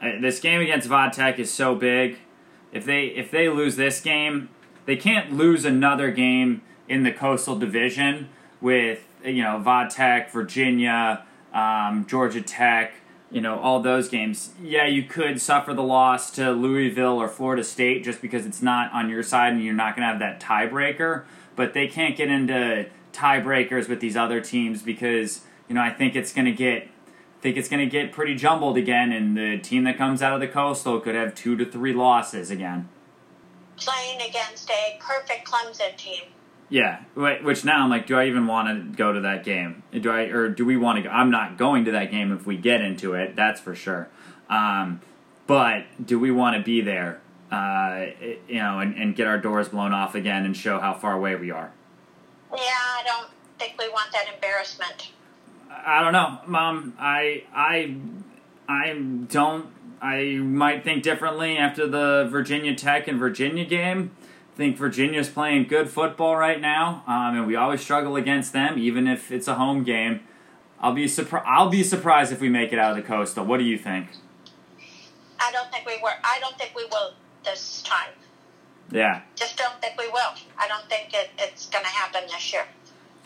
This 0.00 0.40
game 0.40 0.60
against 0.60 0.88
Vodtech 0.88 1.38
is 1.38 1.52
so 1.52 1.74
big. 1.74 2.18
If 2.72 2.84
they 2.84 3.06
if 3.06 3.30
they 3.30 3.48
lose 3.48 3.76
this 3.76 4.00
game, 4.00 4.48
they 4.88 4.96
can't 4.96 5.34
lose 5.34 5.66
another 5.66 6.10
game 6.10 6.62
in 6.88 7.02
the 7.02 7.12
Coastal 7.12 7.58
Division 7.58 8.30
with 8.58 9.04
you 9.22 9.42
know 9.42 9.62
Vodtech, 9.62 10.30
Virginia, 10.30 11.26
um, 11.52 12.06
Georgia 12.08 12.40
Tech, 12.40 12.94
you 13.30 13.42
know 13.42 13.58
all 13.58 13.80
those 13.80 14.08
games. 14.08 14.52
Yeah, 14.62 14.86
you 14.86 15.02
could 15.02 15.42
suffer 15.42 15.74
the 15.74 15.82
loss 15.82 16.30
to 16.32 16.52
Louisville 16.52 17.18
or 17.18 17.28
Florida 17.28 17.62
State 17.62 18.02
just 18.02 18.22
because 18.22 18.46
it's 18.46 18.62
not 18.62 18.90
on 18.94 19.10
your 19.10 19.22
side 19.22 19.52
and 19.52 19.62
you're 19.62 19.74
not 19.74 19.94
going 19.94 20.06
to 20.06 20.10
have 20.10 20.20
that 20.20 20.40
tiebreaker. 20.40 21.24
But 21.54 21.74
they 21.74 21.86
can't 21.86 22.16
get 22.16 22.30
into 22.30 22.86
tiebreakers 23.12 23.90
with 23.90 24.00
these 24.00 24.16
other 24.16 24.40
teams 24.40 24.82
because 24.82 25.42
you 25.68 25.74
know, 25.74 25.82
I 25.82 25.90
think 25.90 26.16
it's 26.16 26.32
going 26.32 26.46
to 26.46 26.52
get 26.52 26.84
I 26.84 27.40
think 27.42 27.58
it's 27.58 27.68
going 27.68 27.86
to 27.86 27.90
get 27.90 28.10
pretty 28.10 28.36
jumbled 28.36 28.78
again, 28.78 29.12
and 29.12 29.36
the 29.36 29.58
team 29.58 29.84
that 29.84 29.98
comes 29.98 30.22
out 30.22 30.32
of 30.32 30.40
the 30.40 30.48
coastal 30.48 30.98
could 30.98 31.14
have 31.14 31.34
two 31.34 31.56
to 31.56 31.66
three 31.66 31.92
losses 31.92 32.50
again. 32.50 32.88
Playing 33.78 34.28
against 34.28 34.70
a 34.70 34.98
perfect 35.00 35.46
Clemson 35.46 35.96
team. 35.96 36.24
Yeah, 36.70 37.00
which 37.14 37.64
now 37.64 37.84
I'm 37.84 37.90
like, 37.90 38.06
do 38.06 38.16
I 38.16 38.26
even 38.26 38.46
want 38.46 38.68
to 38.68 38.96
go 38.96 39.12
to 39.12 39.20
that 39.20 39.42
game? 39.42 39.82
Do 39.98 40.10
I, 40.10 40.24
or 40.24 40.50
do 40.50 40.66
we 40.66 40.76
want 40.76 40.96
to 40.96 41.02
go? 41.02 41.08
I'm 41.08 41.30
not 41.30 41.56
going 41.56 41.86
to 41.86 41.92
that 41.92 42.10
game 42.10 42.30
if 42.30 42.46
we 42.46 42.58
get 42.58 42.82
into 42.82 43.14
it. 43.14 43.36
That's 43.36 43.58
for 43.60 43.74
sure. 43.74 44.08
Um, 44.50 45.00
but 45.46 45.84
do 46.04 46.18
we 46.18 46.30
want 46.30 46.56
to 46.56 46.62
be 46.62 46.82
there? 46.82 47.20
Uh, 47.50 48.06
you 48.46 48.56
know, 48.56 48.80
and, 48.80 48.94
and 48.96 49.16
get 49.16 49.26
our 49.26 49.38
doors 49.38 49.70
blown 49.70 49.94
off 49.94 50.14
again 50.14 50.44
and 50.44 50.54
show 50.54 50.78
how 50.78 50.92
far 50.92 51.14
away 51.14 51.34
we 51.36 51.50
are. 51.50 51.72
Yeah, 52.52 52.60
I 52.60 53.02
don't 53.06 53.28
think 53.58 53.74
we 53.78 53.88
want 53.88 54.12
that 54.12 54.26
embarrassment. 54.34 55.12
I 55.70 56.02
don't 56.02 56.12
know, 56.12 56.38
Mom. 56.46 56.94
I 56.98 57.44
I 57.54 57.96
I 58.68 58.92
don't. 59.28 59.70
I 60.00 60.36
might 60.36 60.84
think 60.84 61.02
differently 61.02 61.56
after 61.56 61.86
the 61.86 62.28
Virginia 62.30 62.74
Tech 62.74 63.08
and 63.08 63.18
Virginia 63.18 63.64
game. 63.64 64.10
I 64.54 64.56
think 64.56 64.76
Virginia's 64.76 65.28
playing 65.28 65.68
good 65.68 65.88
football 65.88 66.36
right 66.36 66.60
now, 66.60 67.04
um, 67.06 67.36
and 67.36 67.46
we 67.46 67.54
always 67.54 67.80
struggle 67.80 68.16
against 68.16 68.52
them, 68.52 68.76
even 68.78 69.06
if 69.06 69.30
it's 69.30 69.46
a 69.46 69.54
home 69.54 69.84
game. 69.84 70.20
I'll 70.80 70.94
be 70.94 71.06
surprised. 71.06 71.46
I'll 71.48 71.70
be 71.70 71.82
surprised 71.82 72.32
if 72.32 72.40
we 72.40 72.48
make 72.48 72.72
it 72.72 72.78
out 72.78 72.90
of 72.90 72.96
the 72.96 73.02
coastal. 73.02 73.44
What 73.44 73.58
do 73.58 73.64
you 73.64 73.78
think? 73.78 74.08
I 75.40 75.52
don't 75.52 75.70
think 75.70 75.86
we 75.86 75.98
were. 76.02 76.10
I 76.24 76.38
don't 76.40 76.58
think 76.58 76.72
we 76.74 76.84
will 76.86 77.14
this 77.44 77.82
time. 77.82 78.10
Yeah. 78.90 79.22
Just 79.34 79.56
don't 79.56 79.80
think 79.80 79.98
we 79.98 80.08
will. 80.08 80.34
I 80.58 80.66
don't 80.66 80.88
think 80.88 81.12
it, 81.14 81.30
it's 81.38 81.68
going 81.68 81.84
to 81.84 81.90
happen 81.90 82.22
this 82.26 82.52
year. 82.52 82.64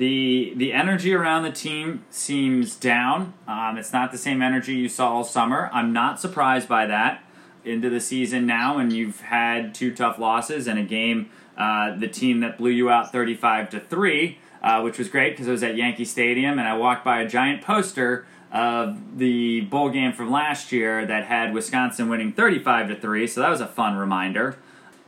The 0.02 0.52
the 0.56 0.72
energy 0.72 1.14
around 1.14 1.44
the 1.44 1.52
team 1.52 2.04
seems 2.10 2.74
down. 2.74 3.34
Um, 3.46 3.78
it's 3.78 3.92
not 3.92 4.10
the 4.10 4.18
same 4.18 4.42
energy 4.42 4.74
you 4.74 4.88
saw 4.88 5.12
all 5.12 5.22
summer. 5.22 5.70
I'm 5.72 5.92
not 5.92 6.18
surprised 6.18 6.68
by 6.68 6.86
that. 6.86 7.22
Into 7.64 7.88
the 7.88 8.00
season 8.00 8.44
now, 8.44 8.78
and 8.78 8.92
you've 8.92 9.20
had 9.20 9.76
two 9.76 9.94
tough 9.94 10.18
losses 10.18 10.66
and 10.66 10.76
a 10.76 10.82
game. 10.82 11.30
Uh, 11.56 11.94
the 11.96 12.08
team 12.08 12.40
that 12.40 12.58
blew 12.58 12.72
you 12.72 12.90
out 12.90 13.12
35 13.12 13.70
to 13.70 13.78
three, 13.78 14.38
uh, 14.60 14.80
which 14.80 14.98
was 14.98 15.08
great 15.08 15.34
because 15.34 15.46
it 15.46 15.52
was 15.52 15.62
at 15.62 15.76
Yankee 15.76 16.04
Stadium, 16.04 16.58
and 16.58 16.66
I 16.66 16.76
walked 16.76 17.04
by 17.04 17.20
a 17.20 17.28
giant 17.28 17.62
poster 17.62 18.26
of 18.50 19.18
the 19.18 19.60
bowl 19.60 19.88
game 19.88 20.12
from 20.12 20.32
last 20.32 20.72
year 20.72 21.06
that 21.06 21.26
had 21.26 21.54
Wisconsin 21.54 22.08
winning 22.08 22.32
35 22.32 22.88
to 22.88 22.96
3 22.96 23.26
so 23.26 23.40
that 23.40 23.48
was 23.48 23.62
a 23.62 23.66
fun 23.66 23.96
reminder 23.96 24.58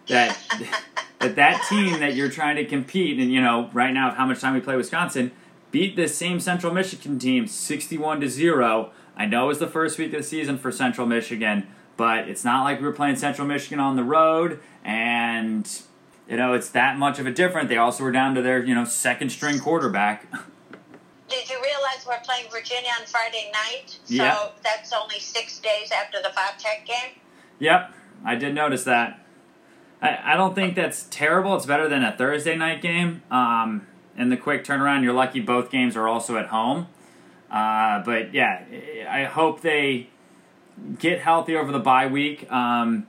that 0.08 0.38
that 1.20 1.36
that 1.36 1.66
team 1.68 2.00
that 2.00 2.14
you're 2.14 2.28
trying 2.30 2.56
to 2.56 2.64
compete 2.64 3.18
and 3.18 3.32
you 3.32 3.40
know 3.40 3.70
right 3.72 3.92
now 3.92 4.10
how 4.12 4.26
much 4.26 4.40
time 4.40 4.54
we 4.54 4.60
play 4.60 4.76
Wisconsin 4.76 5.32
beat 5.70 5.96
this 5.96 6.16
same 6.16 6.40
Central 6.40 6.72
Michigan 6.72 7.18
team 7.18 7.46
61 7.46 8.20
to 8.20 8.28
0 8.28 8.90
I 9.16 9.26
know 9.26 9.44
it 9.44 9.48
was 9.48 9.58
the 9.60 9.66
first 9.68 9.98
week 9.98 10.12
of 10.12 10.18
the 10.18 10.22
season 10.22 10.58
for 10.58 10.70
Central 10.70 11.06
Michigan 11.06 11.66
but 11.96 12.28
it's 12.28 12.44
not 12.44 12.64
like 12.64 12.80
we 12.80 12.86
were 12.86 12.92
playing 12.92 13.16
Central 13.16 13.46
Michigan 13.46 13.80
on 13.80 13.96
the 13.96 14.04
road 14.04 14.60
and 14.84 15.68
you 16.28 16.36
know 16.36 16.52
it's 16.52 16.68
that 16.70 16.98
much 16.98 17.18
of 17.18 17.26
a 17.26 17.30
different 17.32 17.68
they 17.68 17.78
also 17.78 18.04
were 18.04 18.12
down 18.12 18.34
to 18.34 18.42
their 18.42 18.62
you 18.64 18.74
know 18.74 18.84
second 18.84 19.30
string 19.30 19.58
quarterback 19.58 20.26
Did 21.26 21.48
you 21.48 21.56
realize 21.56 22.04
we're 22.06 22.20
playing 22.20 22.50
Virginia 22.50 22.90
on 23.00 23.06
Friday 23.06 23.50
night? 23.52 23.98
So 24.04 24.14
Yeah. 24.14 24.48
that's 24.62 24.92
only 24.92 25.18
six 25.18 25.58
days 25.58 25.90
after 25.90 26.18
the 26.22 26.28
Five 26.28 26.58
Tech 26.58 26.84
game. 26.86 27.18
Yep, 27.58 27.92
I 28.24 28.34
did 28.34 28.54
notice 28.54 28.84
that. 28.84 29.23
I, 30.04 30.34
I 30.34 30.36
don't 30.36 30.54
think 30.54 30.76
that's 30.76 31.04
terrible. 31.04 31.56
It's 31.56 31.66
better 31.66 31.88
than 31.88 32.04
a 32.04 32.12
Thursday 32.12 32.56
night 32.56 32.82
game. 32.82 33.22
Um, 33.30 33.86
and 34.16 34.30
the 34.30 34.36
quick 34.36 34.64
turnaround, 34.64 35.02
you're 35.02 35.14
lucky 35.14 35.40
both 35.40 35.70
games 35.70 35.96
are 35.96 36.06
also 36.06 36.36
at 36.36 36.46
home. 36.46 36.86
Uh, 37.50 38.02
but 38.04 38.34
yeah, 38.34 38.64
I 39.08 39.24
hope 39.24 39.62
they 39.62 40.10
get 40.98 41.20
healthy 41.20 41.56
over 41.56 41.72
the 41.72 41.78
bye 41.78 42.06
week. 42.06 42.50
Um, 42.52 43.06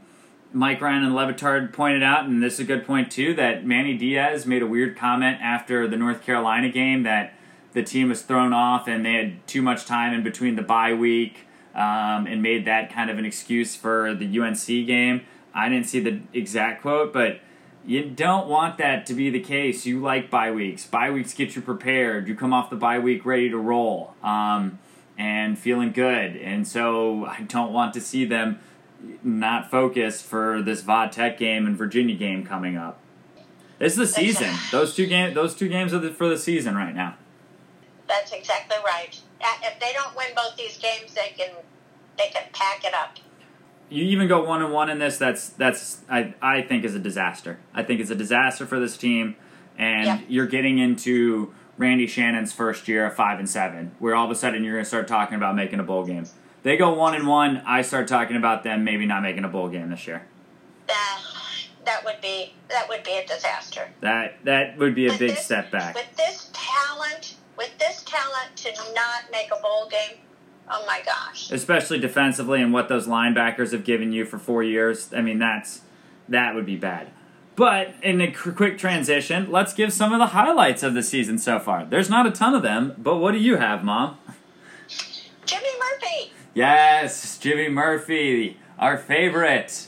Mike 0.53 0.79
Ryan 0.79 1.03
and 1.03 1.15
Le 1.15 1.34
Batard 1.34 1.73
pointed 1.73 2.01
out, 2.01 2.25
and 2.25 2.41
this 2.41 2.53
is 2.53 2.60
a 2.62 2.63
good 2.63 2.86
point 2.86 3.12
too, 3.12 3.34
that 3.34 3.65
Manny 3.65 3.97
Diaz 3.97 4.45
made 4.45 4.62
a 4.62 4.67
weird 4.67 4.95
comment 4.95 5.39
after 5.41 5.88
the 5.88 5.97
North 5.97 6.23
Carolina 6.23 6.69
game 6.69 7.03
that 7.03 7.34
the 7.73 7.84
team 7.84 8.08
was 8.08 8.21
thrown 8.21 8.53
off 8.53 8.88
and 8.88 9.05
they 9.05 9.15
had 9.15 9.45
too 9.47 9.62
much 9.62 9.86
time 9.86 10.13
in 10.13 10.23
between 10.23 10.55
the 10.55 10.62
bye 10.62 10.93
week 10.93 11.39
um, 11.73 12.25
and 12.25 12.41
made 12.41 12.63
that 12.65 12.89
kind 12.89 13.10
of 13.10 13.17
an 13.19 13.25
excuse 13.25 13.75
for 13.75 14.13
the 14.13 14.39
UNC 14.39 14.65
game. 14.65 15.25
I 15.56 15.70
didn't 15.70 15.88
see 15.88 16.02
the 16.02 16.22
exact 16.34 16.82
quote, 16.82 17.13
but 17.13 17.39
you 17.86 18.04
don't 18.10 18.48
want 18.48 18.78
that 18.80 19.06
to 19.08 19.13
be 19.13 19.30
the 19.30 19.39
case. 19.39 19.86
You 19.86 20.02
like 20.02 20.30
bye 20.30 20.52
weeks. 20.52 20.86
Bye 20.86 21.12
weeks 21.12 21.34
get 21.34 21.56
you 21.56 21.62
prepared. 21.62 22.28
You 22.28 22.36
come 22.36 22.54
off 22.54 22.70
the 22.70 22.76
bye 22.76 23.00
week 23.00 23.26
ready 23.26 23.50
to 23.50 23.58
roll 23.58 24.15
um, 24.22 24.80
and 25.18 25.58
feeling 25.58 25.91
good. 25.91 26.36
And 26.36 26.68
so 26.68 27.26
I 27.26 27.41
don't 27.41 27.72
want 27.72 27.94
to 27.94 28.02
see 28.02 28.26
them 28.26 28.60
not 29.24 29.70
focused 29.72 30.26
for 30.26 30.62
this 30.62 30.82
VOD 30.82 31.12
Tech 31.12 31.38
game 31.38 31.65
and 31.65 31.78
Virginia 31.78 32.15
game 32.15 32.46
coming 32.46 32.76
up. 32.76 33.00
It's 33.80 33.96
the 33.96 34.08
season. 34.08 34.54
Those 34.72 34.96
two 34.96 35.06
game, 35.06 35.34
those 35.34 35.56
two 35.56 35.68
games 35.68 35.94
are 35.94 36.00
the, 36.00 36.10
for 36.12 36.28
the 36.28 36.38
season 36.38 36.76
right 36.76 36.96
now. 36.96 37.15
That's 38.08 38.32
exactly 38.32 38.78
right. 38.86 39.20
Uh, 39.41 39.48
If 39.63 39.80
they 39.80 39.91
don't 39.94 40.15
win 40.15 40.28
both 40.36 40.56
these 40.56 40.78
games, 40.78 41.13
they 41.13 41.34
can 41.38 41.50
they 42.18 42.30
can 42.30 42.44
pack 42.54 42.86
it 42.86 42.94
up. 42.94 43.18
You 43.89 44.04
even 44.06 44.28
go 44.28 44.43
one 44.43 44.62
and 44.62 44.74
one 44.74 44.89
in 44.89 45.00
this. 45.00 45.17
That's 45.17 45.50
that's 45.50 46.02
I 46.10 46.34
I 46.41 46.62
think 46.62 46.84
is 46.86 46.95
a 46.95 47.00
disaster. 47.00 47.58
I 47.74 47.84
think 47.84 48.00
it's 48.02 48.10
a 48.12 48.15
disaster 48.15 48.65
for 48.65 48.80
this 48.80 48.98
team, 48.98 49.36
and 49.78 50.06
Yeah. 50.06 50.19
you're 50.28 50.48
getting 50.48 50.78
into 50.80 51.54
Randy 51.78 52.08
Shannon's 52.08 52.54
first 52.54 52.88
year 52.88 53.06
of 53.06 53.15
five 53.15 53.38
and 53.39 53.50
seven, 53.50 53.91
where 54.00 54.15
all 54.15 54.26
of 54.26 54.32
a 54.32 54.36
sudden 54.36 54.63
you're 54.63 54.74
going 54.74 54.84
to 54.84 54.88
start 54.88 55.08
talking 55.08 55.36
about 55.36 55.56
making 55.56 55.80
a 55.80 55.84
bowl 55.84 56.06
game. 56.06 56.26
They 56.63 56.78
go 56.78 56.93
one 56.93 57.13
and 57.13 57.28
one. 57.28 57.62
I 57.65 57.82
start 57.84 58.08
talking 58.08 58.38
about 58.38 58.63
them 58.63 58.84
maybe 58.84 59.06
not 59.06 59.21
making 59.21 59.43
a 59.43 59.50
bowl 59.50 59.67
game 59.67 59.89
this 59.91 60.08
year. 60.08 60.24
That 60.88 61.19
that 61.86 62.04
would 62.06 62.21
be 62.21 62.54
that 62.69 62.89
would 62.89 63.04
be 63.04 63.17
a 63.17 63.26
disaster. 63.28 63.89
That 64.02 64.38
that 64.45 64.78
would 64.78 64.95
be 64.95 65.06
a 65.08 65.12
With 65.12 65.19
big 65.19 65.30
this- 65.32 65.45
step 65.45 65.69
back. 65.71 65.93
With 65.95 66.15
this 66.17 66.50
talent, 66.54 67.36
with 67.58 67.78
this 67.78 68.04
talent 68.04 68.56
to 68.58 68.69
not 68.95 69.30
make 69.32 69.50
a 69.56 69.62
bowl 69.62 69.88
game, 69.89 70.17
oh 70.69 70.84
my 70.86 71.01
gosh. 71.06 71.51
especially 71.51 71.99
defensively 71.99 72.62
and 72.62 72.73
what 72.73 72.89
those 72.89 73.08
linebackers 73.08 73.71
have 73.71 73.84
given 73.84 74.12
you 74.12 74.25
for 74.25 74.38
four 74.38 74.63
years. 74.63 75.13
I 75.13 75.21
mean, 75.21 75.39
that's 75.39 75.82
that 76.30 76.56
would 76.56 76.65
be 76.65 76.75
bad. 76.75 77.10
But 77.56 77.93
in 78.04 78.19
a 78.19 78.32
quick 78.32 78.78
transition, 78.78 79.49
let's 79.49 79.73
give 79.73 79.93
some 79.93 80.12
of 80.12 80.19
the 80.19 80.28
highlights 80.28 80.84
of 80.84 80.93
the 80.93 81.01
season 81.04 81.38
so 81.38 81.58
far. 81.60 81.86
There's 81.86 82.10
not 82.10 82.25
a 82.28 82.32
ton 82.32 82.54
of 82.54 82.63
them, 82.63 82.95
but 82.97 83.17
what 83.17 83.32
do 83.32 83.38
you 83.38 83.56
have, 83.58 83.82
Mom? 83.84 84.17
Jimmy 85.45 85.69
Murphy, 85.80 86.32
Yes, 86.54 87.38
Jimmy 87.38 87.69
Murphy, 87.69 88.58
our 88.80 88.97
favorite. 88.97 89.88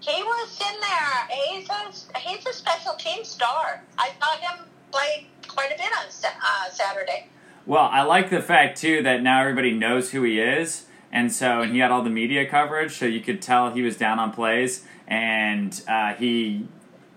he 0.00 0.22
was 0.22 0.60
in 0.60 0.80
there. 0.80 1.28
He's 1.30 1.68
a 1.68 2.18
he's 2.18 2.46
a 2.46 2.52
special 2.52 2.94
team 2.94 3.24
star. 3.24 3.82
I 3.98 4.10
saw 4.20 4.36
him 4.38 4.64
play 4.92 5.26
quite 5.48 5.72
a 5.72 5.76
bit 5.76 5.90
on 5.98 6.06
uh, 6.06 6.70
Saturday. 6.70 7.26
Well, 7.66 7.88
I 7.90 8.02
like 8.02 8.28
the 8.28 8.42
fact 8.42 8.78
too 8.78 9.02
that 9.04 9.22
now 9.22 9.40
everybody 9.40 9.72
knows 9.72 10.10
who 10.10 10.22
he 10.22 10.38
is, 10.38 10.84
and 11.10 11.32
so 11.32 11.62
and 11.62 11.72
he 11.72 11.78
had 11.78 11.90
all 11.90 12.02
the 12.02 12.10
media 12.10 12.46
coverage, 12.46 12.92
so 12.92 13.06
you 13.06 13.20
could 13.20 13.40
tell 13.40 13.72
he 13.72 13.80
was 13.80 13.96
down 13.96 14.18
on 14.18 14.32
plays, 14.32 14.84
and 15.06 15.82
uh, 15.88 16.12
he 16.12 16.68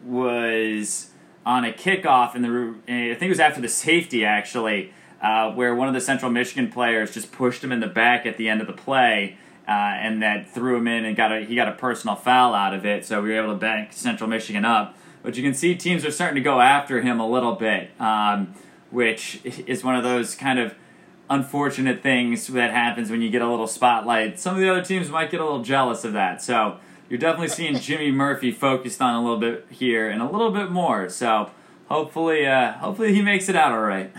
was 0.06 1.10
on 1.46 1.66
a 1.66 1.74
kickoff 1.74 2.34
in 2.34 2.44
the 2.44 2.76
I 2.88 3.16
think 3.16 3.24
it 3.24 3.30
was 3.30 3.42
after 3.42 3.60
the 3.60 3.68
safety 3.68 4.24
actually, 4.24 4.94
uh, 5.22 5.52
where 5.52 5.76
one 5.76 5.90
of 5.90 5.94
the 5.94 6.00
Central 6.02 6.32
Michigan 6.32 6.72
players 6.72 7.14
just 7.14 7.34
pushed 7.34 7.62
him 7.62 7.74
in 7.74 7.82
the 7.82 7.88
back 7.88 8.26
at 8.26 8.38
the 8.38 8.48
end 8.48 8.62
of 8.62 8.68
the 8.68 8.74
play. 8.74 9.38
Uh, 9.68 9.72
and 9.72 10.24
that 10.24 10.50
threw 10.50 10.78
him 10.78 10.88
in 10.88 11.04
and 11.04 11.18
got 11.18 11.30
a 11.30 11.42
he 11.42 11.54
got 11.54 11.68
a 11.68 11.74
personal 11.74 12.16
foul 12.16 12.54
out 12.54 12.74
of 12.74 12.86
it, 12.86 13.06
so 13.06 13.22
we 13.22 13.28
were 13.28 13.36
able 13.44 13.52
to 13.52 13.60
bank 13.60 13.92
Central 13.92 14.30
Michigan 14.30 14.64
up. 14.64 14.98
But 15.24 15.36
you 15.36 15.44
can 15.44 15.54
see 15.54 15.76
teams 15.76 16.06
are 16.06 16.12
starting 16.12 16.36
to 16.36 16.42
go 16.42 16.62
after 16.62 17.02
him 17.02 17.20
a 17.20 17.28
little 17.28 17.52
bit. 17.56 17.92
Um, 18.00 18.56
which 18.92 19.42
is 19.44 19.84
one 19.84 19.96
of 19.96 20.04
those 20.04 20.36
kind 20.36 20.60
of 20.60 20.76
unfortunate 21.30 22.02
things 22.02 22.48
that 22.48 22.72
happens 22.72 23.12
when 23.12 23.22
you 23.22 23.30
get 23.30 23.42
a 23.42 23.50
little 23.50 23.68
spotlight. 23.68 24.40
Some 24.40 24.56
of 24.56 24.62
the 24.62 24.70
other 24.70 24.84
teams 24.84 25.10
might 25.10 25.30
get 25.30 25.42
a 25.42 25.44
little 25.44 25.64
jealous 25.64 26.04
of 26.04 26.14
that. 26.14 26.42
So 26.42 26.78
you're 27.10 27.20
definitely 27.20 27.50
seeing 27.50 27.76
Jimmy 27.80 28.12
Murphy 28.12 28.52
focused 28.52 29.02
on 29.02 29.16
a 29.16 29.22
little 29.22 29.40
bit 29.40 29.66
here 29.70 30.10
and 30.10 30.22
a 30.22 30.30
little 30.30 30.52
bit 30.52 30.72
more. 30.72 31.10
So 31.10 31.52
hopefully, 31.90 32.46
uh, 32.46 32.74
hopefully 32.74 33.14
he 33.14 33.22
makes 33.22 33.50
it 33.50 33.56
out 33.56 33.72
all 33.72 33.82
right. 33.82 34.12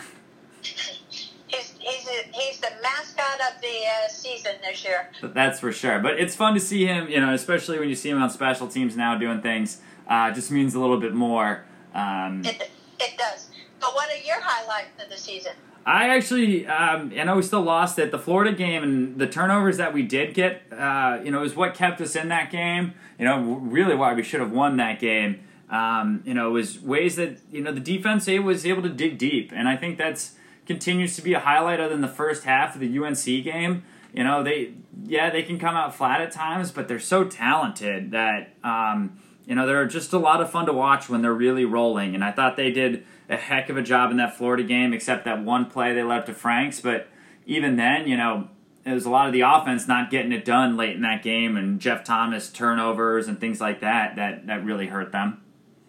He's 0.63 1.75
he's 1.79 2.07
a, 2.09 2.29
he's 2.33 2.61
the 2.61 2.71
mascot 2.83 3.41
of 3.55 3.61
the 3.63 3.69
uh, 3.69 4.09
season 4.09 4.53
this 4.63 4.85
year. 4.85 5.11
But 5.21 5.35
That's 5.35 5.61
for 5.61 5.73
sure. 5.73 5.99
But 6.01 6.19
it's 6.21 6.37
fun 6.37 6.55
to 6.55 6.61
see 6.61 6.87
him, 6.87 7.09
you 7.09 7.21
know, 7.21 7.33
especially 7.33 7.79
when 7.79 7.89
you 7.89 7.95
see 7.95 8.11
him 8.11 8.21
on 8.23 8.29
special 8.31 8.69
teams 8.69 8.97
now 8.97 9.17
doing 9.17 9.41
things. 9.41 9.81
Uh, 10.07 10.31
just 10.31 10.51
means 10.51 10.75
a 10.75 10.81
little 10.81 11.01
bit 11.01 11.15
more. 11.15 11.65
Um, 11.95 12.43
It 12.45 12.71
it 13.01 13.17
does. 13.19 13.49
But 13.81 13.95
what 13.95 14.11
are 14.11 14.17
your 14.29 14.41
highlights 14.41 15.03
of 15.03 15.11
the 15.11 15.17
season? 15.17 15.53
I 15.87 16.15
actually, 16.15 16.67
um, 16.67 17.13
I 17.19 17.25
know 17.25 17.37
we 17.37 17.43
still 17.43 17.63
lost 17.63 17.99
it. 17.99 18.11
The 18.11 18.19
Florida 18.19 18.53
game 18.53 18.83
and 18.83 19.19
the 19.19 19.27
turnovers 19.27 19.79
that 19.79 19.95
we 19.95 20.03
did 20.03 20.35
get, 20.35 20.63
uh, 20.71 21.19
you 21.25 21.31
know, 21.31 21.43
is 21.43 21.57
what 21.57 21.75
kept 21.75 22.01
us 22.03 22.15
in 22.15 22.29
that 22.29 22.51
game. 22.51 22.93
You 23.19 23.25
know, 23.25 23.41
really 23.41 23.95
why 23.95 24.13
we 24.13 24.23
should 24.23 24.41
have 24.41 24.53
won 24.53 24.77
that 24.77 25.01
game. 25.01 25.41
Um, 25.71 26.23
you 26.27 26.35
know, 26.35 26.51
was 26.51 26.79
ways 26.79 27.17
that 27.17 27.39
you 27.51 27.63
know 27.63 27.73
the 27.73 27.81
defense 27.81 28.27
was 28.27 28.67
able 28.67 28.83
to 28.83 28.89
dig 28.91 29.19
deep, 29.19 29.51
and 29.55 29.69
I 29.69 29.77
think 29.77 29.99
that's 29.99 30.35
continues 30.67 31.17
to 31.17 31.23
be 31.23 31.33
a 31.33 31.41
highlight 31.41 31.81
other 31.81 31.91
than 31.91 32.03
the 32.03 32.09
first 32.09 32.45
half 32.45 32.75
of 32.75 32.81
the 32.81 32.99
UNC 32.99 33.25
game. 33.43 33.83
You 34.13 34.25
know, 34.25 34.43
they 34.43 34.75
yeah 35.05 35.31
they 35.31 35.43
can 35.43 35.59
come 35.59 35.75
out 35.75 35.95
flat 35.95 36.21
at 36.21 36.33
times, 36.33 36.71
but 36.71 36.89
they're 36.89 37.01
so 37.01 37.25
talented 37.25 38.11
that 38.11 38.55
um, 38.63 39.19
you 39.47 39.55
know 39.55 39.67
they're 39.67 39.87
just 39.87 40.13
a 40.13 40.19
lot 40.19 40.41
of 40.41 40.51
fun 40.51 40.67
to 40.67 40.73
watch 40.73 41.09
when 41.09 41.23
they're 41.23 41.35
really 41.35 41.65
rolling. 41.65 42.15
And 42.15 42.23
I 42.23 42.31
thought 42.31 42.57
they 42.57 42.71
did 42.71 43.05
a 43.29 43.37
heck 43.37 43.69
of 43.69 43.77
a 43.77 43.83
job 43.83 44.11
in 44.11 44.17
that 44.17 44.37
Florida 44.37 44.63
game, 44.63 44.93
except 44.93 45.25
that 45.25 45.43
one 45.43 45.67
play 45.67 45.95
they 45.95 46.03
left 46.03 46.27
to 46.27 46.35
Franks. 46.35 46.81
But 46.81 47.09
even 47.47 47.77
then, 47.77 48.09
you 48.09 48.17
know, 48.17 48.49
it 48.85 48.93
was 48.93 49.05
a 49.05 49.11
lot 49.11 49.27
of 49.27 49.33
the 49.33 49.43
offense 49.43 49.87
not 49.87 50.11
getting 50.11 50.33
it 50.33 50.45
done 50.45 50.77
late 50.77 50.97
in 50.97 51.03
that 51.03 51.23
game, 51.23 51.57
and 51.57 51.81
Jeff 51.81 52.05
Thomas 52.05 52.51
turnovers 52.51 53.29
and 53.29 53.39
things 53.39 53.61
like 53.61 53.81
that 53.81 54.17
that 54.17 54.47
that 54.47 54.65
really 54.65 54.87
hurt 54.87 55.13
them. 55.13 55.43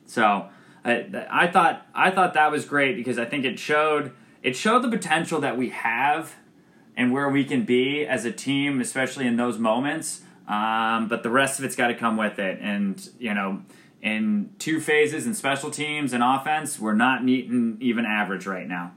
So 0.06 0.50
I, 0.84 1.26
I 1.30 1.48
thought 1.48 1.86
I 1.94 2.12
thought 2.12 2.34
that 2.34 2.52
was 2.52 2.66
great 2.66 2.96
because 2.96 3.18
I 3.18 3.26
think 3.26 3.46
it 3.46 3.60
showed 3.60 4.12
it 4.44 4.56
showed 4.56 4.84
the 4.84 4.90
potential 4.90 5.40
that 5.42 5.58
we 5.58 5.70
have 5.70 6.36
and 6.98 7.14
where 7.14 7.30
we 7.30 7.46
can 7.46 7.64
be 7.64 8.06
as 8.06 8.26
a 8.26 8.32
team, 8.32 8.82
especially 8.82 9.26
in 9.26 9.38
those 9.38 9.58
moments. 9.58 10.22
Um, 10.48 11.08
but 11.08 11.24
the 11.24 11.30
rest 11.30 11.60
of 11.60 11.66
it's 11.66 11.76
got 11.76 11.88
to 11.88 11.96
come 11.96 12.18
with 12.18 12.40
it, 12.40 12.60
and 12.60 13.08
you 13.20 13.34
know, 13.34 13.62
in 14.02 14.52
two 14.60 14.80
phases 14.80 15.26
in 15.26 15.34
special 15.34 15.70
teams 15.72 16.14
and 16.14 16.24
offense, 16.24 16.80
we're 16.80 16.94
not 16.94 17.24
meeting 17.24 17.78
even 17.82 18.06
average 18.06 18.46
right 18.46 18.68
now. 18.68 18.94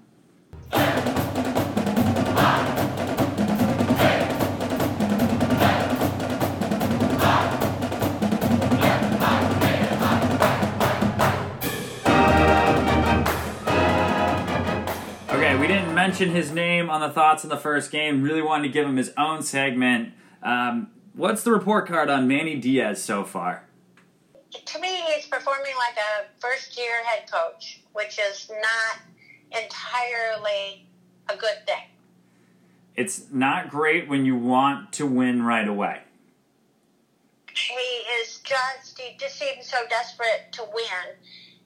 Okay, 15.30 15.56
we 15.56 15.66
didn't 15.66 15.94
mention 15.94 16.30
his 16.30 16.52
name 16.52 16.88
on 16.88 17.00
the 17.00 17.10
thoughts 17.10 17.42
in 17.42 17.50
the 17.50 17.56
first 17.56 17.90
game. 17.90 18.22
Really 18.22 18.42
wanted 18.42 18.68
to 18.68 18.72
give 18.72 18.86
him 18.86 18.96
his 18.96 19.12
own 19.18 19.42
segment. 19.42 20.12
Um, 20.42 20.90
what's 21.14 21.42
the 21.42 21.50
report 21.50 21.88
card 21.88 22.08
on 22.08 22.28
Manny 22.28 22.54
Diaz 22.54 23.02
so 23.02 23.24
far? 23.24 23.66
To 24.52 24.78
me, 24.78 25.02
he's 25.14 25.26
performing 25.26 25.72
like 25.78 25.96
a 25.96 26.40
first 26.40 26.76
year 26.76 27.02
head 27.04 27.30
coach, 27.30 27.80
which 27.92 28.18
is 28.18 28.50
not 28.50 29.62
entirely 29.62 30.86
a 31.28 31.36
good 31.36 31.66
thing. 31.66 31.84
It's 32.94 33.26
not 33.32 33.70
great 33.70 34.08
when 34.08 34.26
you 34.26 34.36
want 34.36 34.92
to 34.94 35.06
win 35.06 35.42
right 35.42 35.66
away. 35.66 36.00
He 37.54 37.72
is 38.20 38.40
just, 38.40 38.98
he 38.98 39.16
just 39.18 39.38
seems 39.38 39.66
so 39.66 39.78
desperate 39.88 40.52
to 40.52 40.62
win. 40.62 41.16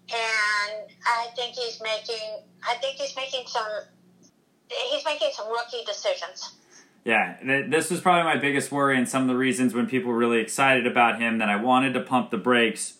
And 0.08 0.88
I 1.04 1.28
think 1.34 1.56
he's 1.56 1.80
making, 1.82 2.42
I 2.62 2.74
think 2.76 2.96
he's 2.96 3.16
making 3.16 3.46
some, 3.46 3.66
he's 4.68 5.04
making 5.04 5.30
some 5.32 5.48
rookie 5.48 5.84
decisions. 5.84 6.52
Yeah, 7.06 7.36
this 7.68 7.88
was 7.88 8.00
probably 8.00 8.24
my 8.24 8.36
biggest 8.36 8.72
worry 8.72 8.98
and 8.98 9.08
some 9.08 9.22
of 9.22 9.28
the 9.28 9.36
reasons 9.36 9.72
when 9.72 9.86
people 9.86 10.10
were 10.10 10.18
really 10.18 10.40
excited 10.40 10.88
about 10.88 11.20
him 11.20 11.38
that 11.38 11.48
I 11.48 11.54
wanted 11.54 11.92
to 11.92 12.00
pump 12.00 12.32
the 12.32 12.36
brakes 12.36 12.94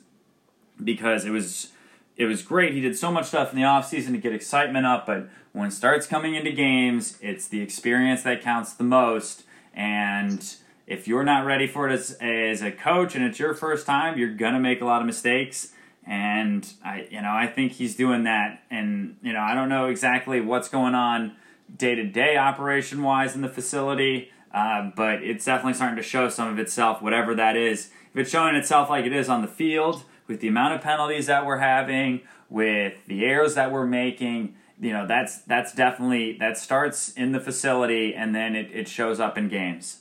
because 0.83 1.25
it 1.25 1.31
was 1.31 1.73
it 2.17 2.27
was 2.27 2.43
great. 2.43 2.73
He 2.73 2.81
did 2.81 2.97
so 2.97 3.11
much 3.11 3.27
stuff 3.27 3.53
in 3.53 3.57
the 3.57 3.65
offseason 3.65 4.13
to 4.13 4.19
get 4.19 4.33
excitement 4.33 4.87
up, 4.87 5.07
but 5.07 5.29
when 5.51 5.67
it 5.67 5.73
starts 5.73 6.07
coming 6.07 6.37
into 6.37 6.53
games, 6.53 7.19
it's 7.21 7.49
the 7.49 7.61
experience 7.61 8.23
that 8.23 8.43
counts 8.43 8.75
the 8.75 8.85
most. 8.85 9.43
And 9.75 10.55
if 10.87 11.09
you're 11.09 11.25
not 11.25 11.45
ready 11.45 11.67
for 11.67 11.89
it 11.89 11.93
as, 11.93 12.13
as 12.21 12.63
a 12.63 12.71
coach 12.71 13.17
and 13.17 13.25
it's 13.25 13.41
your 13.41 13.55
first 13.55 13.87
time, 13.87 14.17
you're 14.17 14.37
gonna 14.37 14.61
make 14.61 14.81
a 14.81 14.85
lot 14.85 15.01
of 15.01 15.07
mistakes. 15.07 15.73
And 16.07 16.65
I, 16.85 17.09
you 17.11 17.21
know, 17.23 17.33
I 17.33 17.49
think 17.49 17.73
he's 17.73 17.97
doing 17.97 18.23
that. 18.23 18.63
And 18.71 19.17
you 19.21 19.33
know, 19.33 19.41
I 19.41 19.57
don't 19.57 19.69
know 19.69 19.87
exactly 19.87 20.41
what's 20.41 20.69
going 20.69 20.95
on 20.95 21.35
day 21.75 21.95
to 21.95 22.05
day 22.05 22.37
operation 22.37 23.03
wise 23.03 23.35
in 23.35 23.43
the 23.43 23.49
facility, 23.49 24.31
uh, 24.53 24.91
but 24.97 25.23
it's 25.23 25.45
definitely 25.45 25.75
starting 25.75 25.97
to 25.97 26.03
show 26.03 26.29
some 26.29 26.49
of 26.49 26.59
itself, 26.59 27.03
whatever 27.03 27.35
that 27.35 27.57
is. 27.57 27.91
If 28.13 28.21
it's 28.21 28.31
showing 28.31 28.55
itself 28.55 28.91
like 28.91 29.05
it 29.05 29.13
is 29.13 29.29
on 29.29 29.43
the 29.43 29.49
field, 29.49 30.05
with 30.27 30.41
the 30.41 30.49
amount 30.49 30.75
of 30.75 30.81
penalties 30.81 31.27
that 31.27 31.47
we're 31.47 31.59
having, 31.59 32.23
with 32.49 32.95
the 33.07 33.25
errors 33.25 33.55
that 33.55 33.71
we're 33.71 33.87
making, 33.87 34.55
you 34.81 34.93
know, 34.93 35.07
that's 35.07 35.39
that's 35.43 35.73
definitely 35.73 36.37
that 36.39 36.59
starts 36.59 37.13
in 37.13 37.33
the 37.33 37.41
facility 37.41 38.15
and 38.15 38.35
then 38.35 38.55
it, 38.55 38.71
it 38.73 38.89
shows 38.89 39.21
up 39.21 39.39
in 39.39 39.49
games. 39.49 40.01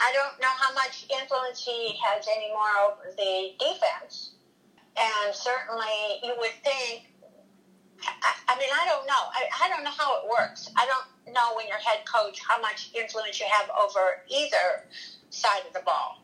I 0.00 0.12
don't 0.12 0.40
know 0.40 0.48
how 0.48 0.72
much 0.74 1.06
influence 1.10 1.64
he 1.64 1.98
has 2.02 2.26
anymore 2.28 2.70
over 2.86 3.14
the 3.16 3.52
defense. 3.58 4.32
And 4.96 5.34
certainly 5.34 6.20
you 6.22 6.34
would 6.38 6.52
think 6.62 7.12
I, 8.02 8.34
I 8.48 8.58
mean, 8.58 8.68
I 8.72 8.84
don't 8.86 9.06
know. 9.06 9.12
I, 9.12 9.48
I 9.64 9.68
don't 9.68 9.84
know 9.84 9.90
how 9.90 10.18
it 10.18 10.28
works. 10.28 10.70
I 10.76 10.86
don't 10.86 11.34
know 11.34 11.56
when 11.56 11.66
you're 11.66 11.78
head 11.78 12.04
coach 12.04 12.40
how 12.46 12.60
much 12.60 12.90
influence 12.94 13.40
you 13.40 13.46
have 13.50 13.68
over 13.70 14.22
either 14.28 14.84
side 15.30 15.62
of 15.66 15.72
the 15.74 15.80
ball. 15.84 16.22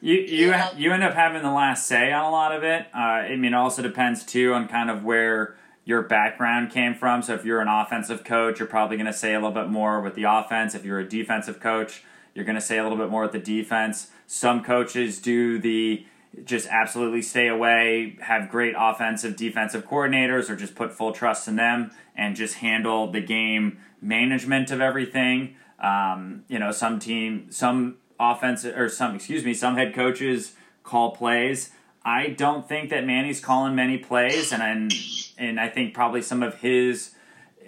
You 0.00 0.14
you 0.14 0.48
yeah. 0.48 0.76
you 0.76 0.92
end 0.92 1.04
up 1.04 1.14
having 1.14 1.42
the 1.42 1.52
last 1.52 1.86
say 1.86 2.12
on 2.12 2.24
a 2.24 2.30
lot 2.30 2.52
of 2.54 2.64
it. 2.64 2.86
Uh, 2.94 2.98
I 2.98 3.36
mean, 3.36 3.52
it 3.52 3.56
also 3.56 3.82
depends 3.82 4.24
too 4.24 4.52
on 4.52 4.66
kind 4.68 4.90
of 4.90 5.04
where 5.04 5.56
your 5.84 6.02
background 6.02 6.70
came 6.70 6.94
from. 6.94 7.22
So 7.22 7.34
if 7.34 7.44
you're 7.44 7.60
an 7.60 7.68
offensive 7.68 8.24
coach, 8.24 8.58
you're 8.58 8.68
probably 8.68 8.96
going 8.96 9.06
to 9.06 9.12
say 9.12 9.34
a 9.34 9.38
little 9.38 9.52
bit 9.52 9.68
more 9.68 10.00
with 10.00 10.14
the 10.14 10.24
offense. 10.24 10.74
If 10.74 10.84
you're 10.84 11.00
a 11.00 11.08
defensive 11.08 11.60
coach, 11.60 12.04
you're 12.34 12.44
going 12.44 12.56
to 12.56 12.60
say 12.60 12.78
a 12.78 12.82
little 12.82 12.98
bit 12.98 13.10
more 13.10 13.22
with 13.22 13.32
the 13.32 13.38
defense. 13.38 14.10
Some 14.26 14.62
coaches 14.62 15.20
do 15.20 15.58
the 15.58 16.06
just 16.44 16.66
absolutely 16.68 17.22
stay 17.22 17.48
away, 17.48 18.16
have 18.20 18.48
great 18.50 18.74
offensive, 18.76 19.36
defensive 19.36 19.86
coordinators, 19.86 20.48
or 20.48 20.56
just 20.56 20.74
put 20.74 20.92
full 20.92 21.12
trust 21.12 21.46
in 21.46 21.56
them 21.56 21.90
and 22.16 22.36
just 22.36 22.54
handle 22.56 23.10
the 23.10 23.20
game 23.20 23.78
management 24.00 24.70
of 24.70 24.80
everything. 24.80 25.56
Um, 25.78 26.44
you 26.48 26.58
know, 26.58 26.72
some 26.72 26.98
team, 26.98 27.50
some 27.50 27.96
offense 28.18 28.64
or 28.64 28.88
some, 28.88 29.16
excuse 29.16 29.44
me, 29.44 29.52
some 29.52 29.76
head 29.76 29.94
coaches 29.94 30.54
call 30.82 31.10
plays. 31.10 31.70
I 32.04 32.28
don't 32.28 32.68
think 32.68 32.90
that 32.90 33.04
Manny's 33.04 33.40
calling 33.40 33.74
many 33.74 33.98
plays, 33.98 34.52
and 34.52 34.62
and, 34.62 34.92
and 35.38 35.60
I 35.60 35.68
think 35.68 35.94
probably 35.94 36.22
some 36.22 36.42
of 36.42 36.56
his. 36.58 37.14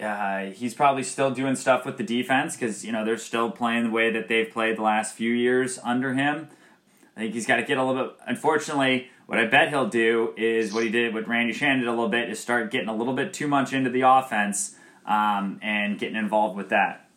Uh, 0.01 0.47
he's 0.47 0.73
probably 0.73 1.03
still 1.03 1.31
doing 1.31 1.55
stuff 1.55 1.85
with 1.85 1.95
the 1.97 2.03
defense 2.03 2.57
because 2.57 2.83
you 2.83 2.91
know 2.91 3.05
they're 3.05 3.17
still 3.17 3.49
playing 3.49 3.85
the 3.85 3.89
way 3.89 4.11
that 4.11 4.27
they've 4.27 4.51
played 4.51 4.77
the 4.77 4.81
last 4.81 5.15
few 5.15 5.31
years 5.31 5.79
under 5.85 6.13
him. 6.13 6.49
I 7.15 7.21
think 7.21 7.33
he's 7.33 7.45
got 7.45 7.57
to 7.57 7.63
get 7.63 7.77
a 7.77 7.83
little 7.83 8.07
bit. 8.07 8.15
Unfortunately, 8.27 9.09
what 9.25 9.39
I 9.39 9.45
bet 9.45 9.69
he'll 9.69 9.87
do 9.87 10.33
is 10.37 10.73
what 10.73 10.83
he 10.83 10.89
did 10.89 11.13
with 11.13 11.27
Randy 11.27 11.53
Shannon 11.53 11.79
did 11.79 11.87
a 11.87 11.91
little 11.91 12.09
bit 12.09 12.29
is 12.29 12.39
start 12.39 12.71
getting 12.71 12.89
a 12.89 12.95
little 12.95 13.13
bit 13.13 13.33
too 13.33 13.47
much 13.47 13.73
into 13.73 13.89
the 13.89 14.01
offense 14.01 14.75
um, 15.05 15.59
and 15.61 15.97
getting 15.97 16.17
involved 16.17 16.57
with 16.57 16.69
that, 16.69 17.09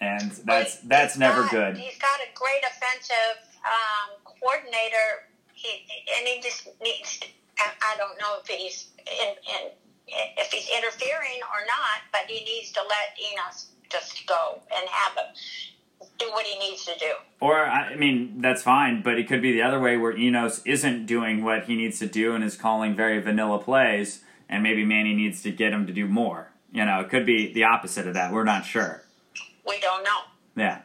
and 0.00 0.30
that's 0.44 0.78
that's 0.80 1.16
never 1.18 1.42
got, 1.42 1.50
good. 1.50 1.76
He's 1.76 1.98
got 1.98 2.20
a 2.20 2.28
great 2.34 2.62
offensive 2.64 3.38
um, 3.64 4.16
coordinator, 4.24 5.28
he, 5.52 5.86
and 6.18 6.26
he 6.26 6.40
just 6.40 6.68
needs. 6.82 7.18
To, 7.18 7.26
I 7.58 7.96
don't 7.96 8.18
know 8.18 8.36
if 8.42 8.46
he's 8.46 8.90
in, 8.98 9.28
in, 9.28 9.70
if 10.36 10.52
he's 10.52 10.68
interfering 10.68 11.40
or 11.42 11.66
not, 11.66 12.04
but 12.12 12.28
he 12.28 12.44
needs 12.44 12.70
to 12.72 12.80
let 12.82 13.16
Enos 13.32 13.68
just 13.90 14.26
go 14.26 14.60
and 14.74 14.88
have 14.88 15.16
him 15.16 15.34
do 16.18 16.30
what 16.32 16.44
he 16.44 16.58
needs 16.58 16.84
to 16.84 16.92
do. 16.98 17.12
I 17.66 17.96
mean, 17.96 18.40
that's 18.40 18.62
fine, 18.62 19.02
but 19.02 19.18
it 19.18 19.28
could 19.28 19.42
be 19.42 19.52
the 19.52 19.62
other 19.62 19.78
way 19.78 19.96
where 19.96 20.16
Enos 20.16 20.62
isn't 20.64 21.06
doing 21.06 21.44
what 21.44 21.64
he 21.64 21.76
needs 21.76 21.98
to 22.00 22.06
do 22.06 22.34
and 22.34 22.42
is 22.42 22.56
calling 22.56 22.94
very 22.94 23.20
vanilla 23.20 23.58
plays, 23.58 24.22
and 24.48 24.62
maybe 24.62 24.84
Manny 24.84 25.14
needs 25.14 25.42
to 25.42 25.50
get 25.50 25.72
him 25.72 25.86
to 25.86 25.92
do 25.92 26.06
more. 26.06 26.50
You 26.72 26.84
know, 26.84 27.00
it 27.00 27.08
could 27.08 27.26
be 27.26 27.52
the 27.52 27.64
opposite 27.64 28.06
of 28.06 28.14
that. 28.14 28.32
We're 28.32 28.44
not 28.44 28.64
sure. 28.64 29.02
We 29.66 29.80
don't 29.80 30.04
know. 30.04 30.18
Yeah, 30.56 30.82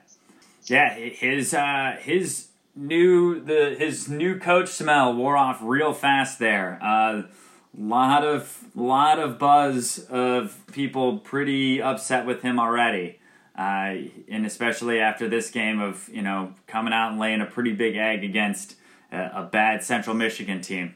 yeah. 0.65 0.93
His 0.93 1.53
uh, 1.53 1.97
his 1.99 2.47
new 2.75 3.39
the 3.39 3.75
his 3.77 4.09
new 4.09 4.39
coach 4.39 4.69
smell 4.69 5.13
wore 5.13 5.37
off 5.37 5.59
real 5.61 5.93
fast 5.93 6.39
there. 6.39 6.79
Uh, 6.81 7.23
lot 7.77 8.23
of 8.23 8.63
lot 8.75 9.19
of 9.19 9.39
buzz 9.39 10.05
of 10.09 10.57
people 10.71 11.19
pretty 11.19 11.81
upset 11.81 12.25
with 12.25 12.41
him 12.41 12.59
already. 12.59 13.19
Uh, 13.55 13.95
and 14.29 14.45
especially 14.45 14.99
after 14.99 15.27
this 15.27 15.49
game 15.49 15.81
of 15.81 16.09
you 16.09 16.21
know 16.21 16.53
coming 16.67 16.93
out 16.93 17.11
and 17.11 17.19
laying 17.19 17.41
a 17.41 17.45
pretty 17.45 17.73
big 17.73 17.95
egg 17.97 18.23
against 18.23 18.75
a, 19.11 19.31
a 19.35 19.49
bad 19.51 19.83
Central 19.83 20.15
Michigan 20.15 20.61
team. 20.61 20.95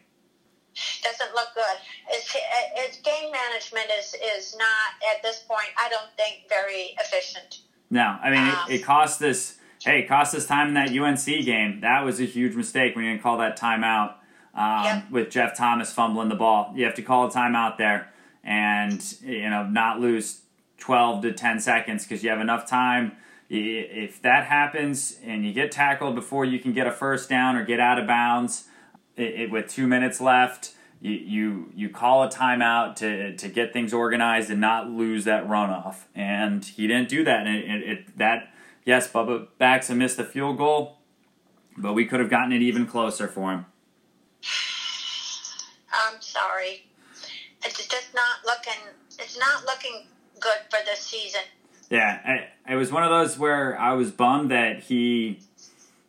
Doesn't 1.03 1.33
look 1.33 1.49
good. 1.53 1.77
Its, 2.11 2.35
its 2.77 2.97
game 3.01 3.31
management 3.31 3.87
is 3.99 4.15
is 4.37 4.55
not 4.57 5.15
at 5.15 5.21
this 5.21 5.39
point. 5.39 5.67
I 5.77 5.89
don't 5.89 6.11
think 6.17 6.49
very 6.49 6.95
efficient. 6.99 7.59
No, 7.89 8.17
I 8.21 8.29
mean 8.29 8.39
um, 8.39 8.55
it, 8.69 8.75
it 8.75 8.83
cost 8.83 9.19
this. 9.19 9.57
Hey, 9.83 9.99
it 9.99 10.07
cost 10.07 10.33
us 10.33 10.45
time 10.45 10.69
in 10.69 10.73
that 10.75 10.89
UNC 10.89 11.25
game. 11.45 11.81
That 11.81 12.03
was 12.03 12.19
a 12.19 12.25
huge 12.25 12.55
mistake 12.55 12.95
when 12.95 13.05
you 13.05 13.11
didn't 13.11 13.21
call 13.21 13.37
that 13.37 13.59
timeout 13.59 14.15
um, 14.55 14.83
yep. 14.83 15.11
with 15.11 15.29
Jeff 15.29 15.55
Thomas 15.55 15.91
fumbling 15.93 16.29
the 16.29 16.35
ball. 16.35 16.71
You 16.75 16.85
have 16.85 16.95
to 16.95 17.01
call 17.01 17.27
a 17.27 17.31
timeout 17.31 17.77
there 17.77 18.11
and 18.43 19.03
you 19.21 19.49
know 19.49 19.65
not 19.67 19.99
lose 19.99 20.41
12 20.77 21.21
to 21.23 21.33
10 21.33 21.59
seconds 21.59 22.03
because 22.03 22.23
you 22.23 22.29
have 22.29 22.41
enough 22.41 22.67
time. 22.67 23.13
If 23.49 24.21
that 24.23 24.45
happens 24.45 25.19
and 25.23 25.45
you 25.45 25.53
get 25.53 25.71
tackled 25.71 26.15
before 26.15 26.45
you 26.45 26.59
can 26.59 26.73
get 26.73 26.87
a 26.87 26.91
first 26.91 27.29
down 27.29 27.55
or 27.55 27.63
get 27.63 27.79
out 27.79 27.99
of 27.99 28.07
bounds 28.07 28.65
it, 29.15 29.41
it, 29.41 29.51
with 29.51 29.69
two 29.69 29.87
minutes 29.87 30.19
left, 30.19 30.73
you, 30.99 31.11
you, 31.11 31.71
you 31.75 31.89
call 31.89 32.23
a 32.23 32.29
timeout 32.29 32.95
to, 32.97 33.35
to 33.37 33.47
get 33.47 33.71
things 33.71 33.93
organized 33.93 34.49
and 34.49 34.59
not 34.59 34.89
lose 34.89 35.25
that 35.25 35.47
runoff. 35.47 36.05
And 36.15 36.65
he 36.65 36.87
didn't 36.87 37.09
do 37.09 37.23
that. 37.23 37.45
And 37.45 37.55
it, 37.55 37.89
it, 37.89 38.17
that, 38.17 38.51
yes, 38.83 39.11
Bubba 39.11 39.47
Baxa 39.59 39.95
missed 39.95 40.17
the 40.17 40.23
field 40.23 40.57
goal, 40.57 40.97
but 41.77 41.93
we 41.93 42.05
could 42.05 42.19
have 42.19 42.29
gotten 42.29 42.51
it 42.51 42.61
even 42.61 42.87
closer 42.87 43.27
for 43.27 43.51
him. 43.51 43.65
I'm 45.93 46.19
sorry. 46.19 46.85
It's 47.63 47.87
just 47.87 48.13
not 48.13 48.45
looking. 48.45 48.81
It's 49.17 49.39
not 49.39 49.65
looking 49.65 50.07
good 50.45 50.61
for 50.69 50.85
this 50.85 50.99
season. 50.99 51.41
Yeah, 51.89 52.19
I, 52.67 52.71
it 52.71 52.75
was 52.75 52.91
one 52.91 53.03
of 53.03 53.09
those 53.09 53.37
where 53.37 53.79
I 53.79 53.93
was 53.93 54.11
bummed 54.11 54.51
that 54.51 54.83
he 54.83 55.39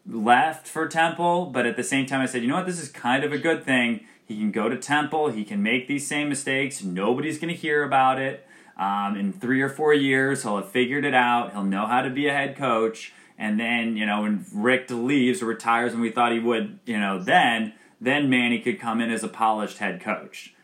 left 0.07 0.69
for 0.69 0.87
Temple, 0.89 1.47
but 1.47 1.67
at 1.67 1.77
the 1.77 1.83
same 1.83 2.07
time, 2.07 2.21
I 2.21 2.27
said, 2.27 2.43
you 2.43 2.49
know 2.49 2.57
what, 2.57 2.67
this 2.67 2.81
is 2.81 2.91
kind 2.91 3.25
of 3.25 3.33
a 3.33 3.39
good 3.39 3.65
thing. 3.65 4.07
He 4.27 4.37
can 4.37 4.51
go 4.51 4.69
to 4.69 4.77
Temple, 4.77 5.31
he 5.31 5.45
can 5.45 5.63
make 5.63 5.89
these 5.89 6.07
same 6.07 6.29
mistakes, 6.29 6.83
nobody's 6.83 7.39
going 7.39 7.53
to 7.53 7.59
hear 7.59 7.83
about 7.83 8.21
it. 8.21 8.47
Um, 8.77 9.17
in 9.17 9.33
three 9.33 9.63
or 9.63 9.71
four 9.71 9.95
years, 9.95 10.43
he'll 10.43 10.57
have 10.57 10.71
figured 10.71 11.05
it 11.07 11.15
out, 11.15 11.53
he'll 11.53 11.65
know 11.65 11.87
how 11.87 12.03
to 12.03 12.11
be 12.11 12.27
a 12.27 12.33
head 12.33 12.57
coach, 12.57 13.13
and 13.39 13.59
then, 13.59 13.97
you 13.97 14.05
know, 14.05 14.23
when 14.23 14.45
Rick 14.53 14.91
leaves 14.91 15.41
or 15.41 15.47
retires, 15.47 15.93
and 15.93 16.03
we 16.03 16.11
thought 16.11 16.33
he 16.33 16.41
would, 16.41 16.79
you 16.85 16.99
know, 16.99 17.23
then, 17.23 17.73
then 18.01 18.29
Manny 18.29 18.61
could 18.61 18.79
come 18.79 19.01
in 19.01 19.11
as 19.11 19.25
a 19.25 19.29
polished 19.29 19.79
head 19.79 20.01
coach 20.01 20.55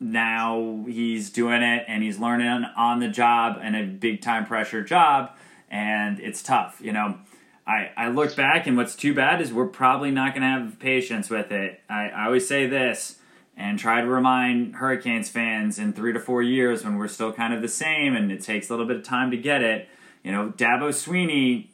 now 0.00 0.84
he's 0.86 1.30
doing 1.30 1.62
it 1.62 1.84
and 1.88 2.02
he's 2.02 2.18
learning 2.18 2.64
on 2.76 3.00
the 3.00 3.08
job 3.08 3.58
and 3.60 3.76
a 3.76 3.84
big 3.84 4.20
time 4.22 4.46
pressure 4.46 4.82
job 4.82 5.30
and 5.70 6.20
it's 6.20 6.42
tough 6.42 6.80
you 6.80 6.92
know 6.92 7.18
I, 7.66 7.90
I 7.96 8.08
look 8.08 8.34
back 8.34 8.66
and 8.66 8.76
what's 8.76 8.94
too 8.94 9.12
bad 9.12 9.40
is 9.40 9.52
we're 9.52 9.66
probably 9.66 10.10
not 10.10 10.32
going 10.34 10.42
to 10.42 10.48
have 10.48 10.78
patience 10.78 11.28
with 11.28 11.50
it 11.50 11.80
I, 11.88 12.08
I 12.08 12.26
always 12.26 12.46
say 12.46 12.66
this 12.66 13.18
and 13.58 13.76
try 13.76 14.00
to 14.00 14.06
remind 14.06 14.76
Hurricanes 14.76 15.28
fans 15.28 15.80
in 15.80 15.92
three 15.92 16.12
to 16.12 16.20
four 16.20 16.42
years 16.42 16.84
when 16.84 16.96
we're 16.96 17.08
still 17.08 17.32
kind 17.32 17.52
of 17.52 17.60
the 17.60 17.68
same 17.68 18.14
and 18.14 18.30
it 18.30 18.40
takes 18.40 18.70
a 18.70 18.72
little 18.72 18.86
bit 18.86 18.96
of 18.96 19.02
time 19.02 19.32
to 19.32 19.36
get 19.36 19.62
it. 19.62 19.88
You 20.22 20.30
know, 20.30 20.50
Dabo 20.56 20.90
Swinney 20.90 21.66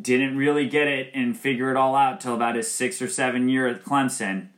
didn't 0.00 0.36
really 0.36 0.68
get 0.68 0.86
it 0.86 1.10
and 1.14 1.36
figure 1.36 1.70
it 1.70 1.76
all 1.76 1.96
out 1.96 2.20
till 2.20 2.34
about 2.34 2.54
his 2.54 2.70
six 2.70 3.02
or 3.02 3.08
seven 3.08 3.48
year 3.48 3.66
at 3.66 3.84
Clemson. 3.84 4.48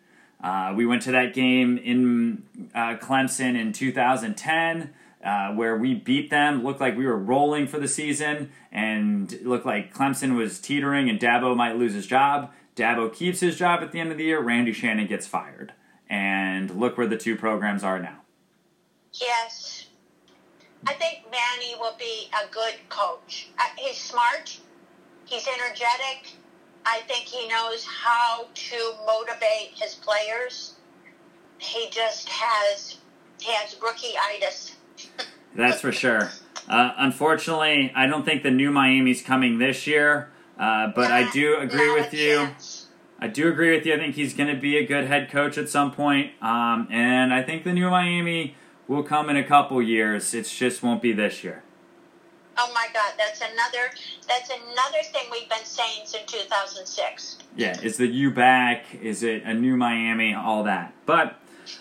Uh, 0.42 0.72
we 0.76 0.86
went 0.86 1.02
to 1.02 1.12
that 1.12 1.34
game 1.34 1.78
in 1.78 2.42
uh, 2.74 2.96
Clemson 2.96 3.58
in 3.58 3.72
2010. 3.72 4.94
Uh, 5.22 5.52
where 5.52 5.76
we 5.76 5.92
beat 5.92 6.30
them, 6.30 6.64
looked 6.64 6.80
like 6.80 6.96
we 6.96 7.04
were 7.04 7.18
rolling 7.18 7.66
for 7.66 7.78
the 7.78 7.86
season, 7.86 8.50
and 8.72 9.38
looked 9.42 9.66
like 9.66 9.92
Clemson 9.92 10.34
was 10.34 10.58
teetering 10.58 11.10
and 11.10 11.20
Dabo 11.20 11.54
might 11.54 11.76
lose 11.76 11.92
his 11.92 12.06
job. 12.06 12.50
Dabo 12.74 13.12
keeps 13.12 13.40
his 13.40 13.58
job 13.58 13.82
at 13.82 13.92
the 13.92 14.00
end 14.00 14.10
of 14.10 14.16
the 14.16 14.24
year. 14.24 14.40
Randy 14.40 14.72
Shannon 14.72 15.06
gets 15.06 15.26
fired. 15.26 15.74
And 16.08 16.70
look 16.70 16.96
where 16.96 17.06
the 17.06 17.18
two 17.18 17.36
programs 17.36 17.84
are 17.84 17.98
now. 17.98 18.22
Yes. 19.12 19.86
I 20.86 20.94
think 20.94 21.24
Manny 21.30 21.74
will 21.78 21.96
be 21.98 22.30
a 22.32 22.50
good 22.50 22.74
coach. 22.88 23.50
Uh, 23.58 23.64
he's 23.76 23.98
smart, 23.98 24.58
he's 25.26 25.46
energetic. 25.46 26.32
I 26.84 27.00
think 27.06 27.26
he 27.26 27.48
knows 27.48 27.84
how 27.84 28.46
to 28.52 28.94
motivate 29.06 29.72
his 29.74 29.94
players. 29.94 30.74
He 31.58 31.88
just 31.90 32.28
has 32.28 32.98
he 33.40 33.52
has 33.52 33.76
rookie-itis. 33.82 34.76
That's 35.54 35.80
for 35.80 35.92
sure. 35.92 36.30
Uh, 36.68 36.92
unfortunately, 36.98 37.92
I 37.94 38.06
don't 38.06 38.24
think 38.24 38.42
the 38.42 38.50
new 38.50 38.70
Miami's 38.70 39.22
coming 39.22 39.58
this 39.58 39.86
year. 39.86 40.30
Uh, 40.58 40.88
but 40.94 41.08
not, 41.08 41.12
I 41.12 41.30
do 41.30 41.56
agree 41.56 41.92
with 41.92 42.12
you. 42.12 42.36
Chance. 42.36 42.86
I 43.18 43.28
do 43.28 43.48
agree 43.48 43.74
with 43.74 43.84
you. 43.86 43.94
I 43.94 43.98
think 43.98 44.14
he's 44.14 44.34
going 44.34 44.54
to 44.54 44.60
be 44.60 44.76
a 44.76 44.86
good 44.86 45.06
head 45.06 45.30
coach 45.30 45.58
at 45.58 45.68
some 45.68 45.92
point. 45.92 46.32
Um, 46.42 46.86
and 46.90 47.32
I 47.32 47.42
think 47.42 47.64
the 47.64 47.72
new 47.72 47.90
Miami 47.90 48.56
will 48.86 49.02
come 49.02 49.30
in 49.30 49.36
a 49.36 49.44
couple 49.44 49.80
years. 49.82 50.34
It 50.34 50.44
just 50.44 50.82
won't 50.82 51.02
be 51.02 51.12
this 51.12 51.42
year. 51.42 51.62
Oh 52.58 52.70
my 52.74 52.88
God, 52.92 53.12
that's 53.16 53.40
another 53.40 53.90
that's 54.30 54.48
another 54.48 55.02
thing 55.02 55.24
we've 55.30 55.48
been 55.48 55.64
saying 55.64 56.02
since 56.04 56.30
2006. 56.30 57.38
Yeah, 57.56 57.80
is 57.82 57.96
the 57.96 58.06
U 58.06 58.30
back? 58.30 58.84
Is 58.94 59.22
it 59.22 59.42
a 59.42 59.52
new 59.52 59.76
Miami? 59.76 60.32
All 60.34 60.62
that. 60.64 60.94
But 61.04 61.38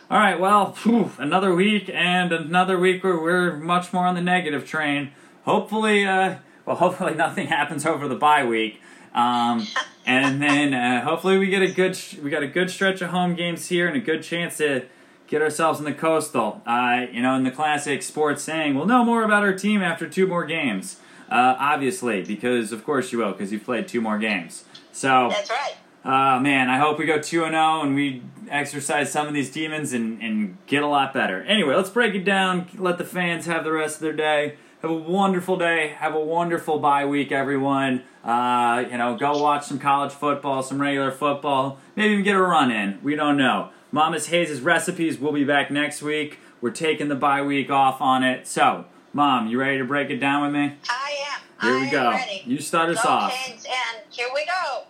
all 0.09 0.17
right, 0.17 0.39
well, 0.39 0.75
whew, 0.83 1.11
another 1.19 1.53
week 1.53 1.89
and 1.93 2.31
another 2.31 2.79
week 2.79 3.03
where 3.03 3.19
we're 3.19 3.55
much 3.55 3.93
more 3.93 4.05
on 4.05 4.15
the 4.15 4.21
negative 4.21 4.65
train. 4.65 5.11
Hopefully, 5.45 6.05
uh, 6.05 6.37
well, 6.65 6.75
hopefully 6.77 7.13
nothing 7.13 7.47
happens 7.47 7.85
over 7.85 8.07
the 8.07 8.15
bye 8.15 8.43
week. 8.43 8.81
Um, 9.13 9.67
and 10.05 10.41
then 10.41 10.73
uh, 10.73 11.03
hopefully 11.03 11.37
we 11.37 11.47
get 11.47 11.61
a 11.61 11.71
good 11.71 11.95
sh- 11.95 12.15
we 12.15 12.31
got 12.31 12.43
a 12.43 12.47
good 12.47 12.71
stretch 12.71 13.01
of 13.01 13.11
home 13.11 13.35
games 13.35 13.67
here 13.67 13.87
and 13.87 13.95
a 13.95 14.01
good 14.01 14.23
chance 14.23 14.57
to 14.57 14.85
get 15.27 15.43
ourselves 15.43 15.77
in 15.77 15.85
the 15.85 15.93
coastal. 15.93 16.63
Uh, 16.65 17.05
you 17.11 17.21
know, 17.21 17.35
in 17.35 17.43
the 17.43 17.51
classic 17.51 18.01
sports 18.01 18.41
saying, 18.41 18.73
we'll 18.73 18.87
know 18.87 19.05
more 19.05 19.23
about 19.23 19.43
our 19.43 19.53
team 19.53 19.83
after 19.83 20.09
two 20.09 20.25
more 20.25 20.45
games. 20.45 20.99
Uh, 21.29 21.55
obviously, 21.59 22.23
because 22.23 22.71
of 22.71 22.83
course 22.83 23.11
you 23.11 23.19
will, 23.19 23.31
because 23.31 23.51
you've 23.51 23.63
played 23.63 23.87
two 23.87 24.01
more 24.01 24.17
games. 24.17 24.65
So 24.91 25.29
that's 25.29 25.49
right. 25.49 25.75
Uh, 26.03 26.39
man, 26.39 26.69
I 26.69 26.77
hope 26.77 26.97
we 26.97 27.05
go 27.05 27.19
2 27.19 27.21
0 27.21 27.81
and 27.81 27.93
we 27.93 28.23
exercise 28.49 29.11
some 29.11 29.27
of 29.27 29.33
these 29.33 29.51
demons 29.51 29.91
and, 29.93 30.21
and 30.21 30.57
get 30.65 30.81
a 30.81 30.87
lot 30.87 31.13
better. 31.13 31.43
Anyway, 31.43 31.75
let's 31.75 31.89
break 31.89 32.15
it 32.15 32.23
down. 32.23 32.67
Let 32.77 32.97
the 32.97 33.03
fans 33.03 33.45
have 33.45 33.63
the 33.63 33.71
rest 33.71 33.97
of 33.97 34.01
their 34.01 34.13
day. 34.13 34.55
Have 34.81 34.91
a 34.91 34.95
wonderful 34.95 35.57
day. 35.57 35.89
Have 35.89 36.15
a 36.15 36.19
wonderful 36.19 36.79
bye 36.79 37.05
week, 37.05 37.33
everyone. 37.33 38.03
Uh, 38.23 38.85
you 38.89 38.97
know, 38.97 39.17
go 39.17 39.41
watch 39.41 39.65
some 39.65 39.77
college 39.77 40.13
football, 40.13 40.63
some 40.63 40.81
regular 40.81 41.11
football. 41.11 41.79
Maybe 41.97 42.13
even 42.13 42.23
get 42.23 42.35
a 42.35 42.41
run 42.41 42.71
in. 42.71 42.99
We 43.03 43.15
don't 43.15 43.35
know. 43.35 43.71
Mama's 43.91 44.27
Hayes' 44.27 44.61
recipes 44.61 45.19
will 45.19 45.33
be 45.33 45.43
back 45.43 45.69
next 45.69 46.01
week. 46.01 46.39
We're 46.61 46.71
taking 46.71 47.09
the 47.09 47.15
bye 47.15 47.41
week 47.41 47.69
off 47.69 47.99
on 48.01 48.23
it. 48.23 48.47
So, 48.47 48.85
Mom, 49.13 49.47
you 49.47 49.59
ready 49.59 49.77
to 49.79 49.85
break 49.85 50.09
it 50.09 50.17
down 50.17 50.41
with 50.43 50.51
me? 50.53 50.73
I 50.89 51.15
am. 51.33 51.39
Here 51.61 51.77
I 51.77 51.81
we 51.83 51.89
go. 51.89 52.11
Ready. 52.11 52.43
You 52.45 52.59
start 52.59 52.89
us 52.89 53.01
go 53.03 53.09
off. 53.09 53.33
Canes, 53.33 53.65
and 53.65 54.03
here 54.11 54.27
we 54.33 54.45
go. 54.45 54.83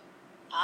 Uh, 0.52 0.56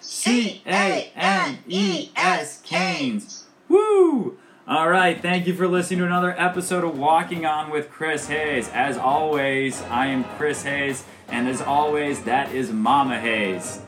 C 0.00 0.62
A 0.66 1.12
N 1.14 1.58
E 1.68 2.10
S 2.16 2.60
Canes. 2.62 3.44
Woo! 3.68 4.38
All 4.66 4.88
right, 4.88 5.20
thank 5.20 5.46
you 5.46 5.54
for 5.54 5.68
listening 5.68 5.98
to 6.00 6.06
another 6.06 6.34
episode 6.38 6.84
of 6.84 6.98
Walking 6.98 7.44
On 7.44 7.70
with 7.70 7.90
Chris 7.90 8.28
Hayes. 8.28 8.68
As 8.70 8.96
always, 8.96 9.82
I 9.82 10.06
am 10.06 10.24
Chris 10.24 10.62
Hayes, 10.62 11.04
and 11.28 11.46
as 11.48 11.60
always, 11.60 12.22
that 12.22 12.54
is 12.54 12.70
Mama 12.70 13.20
Hayes. 13.20 13.82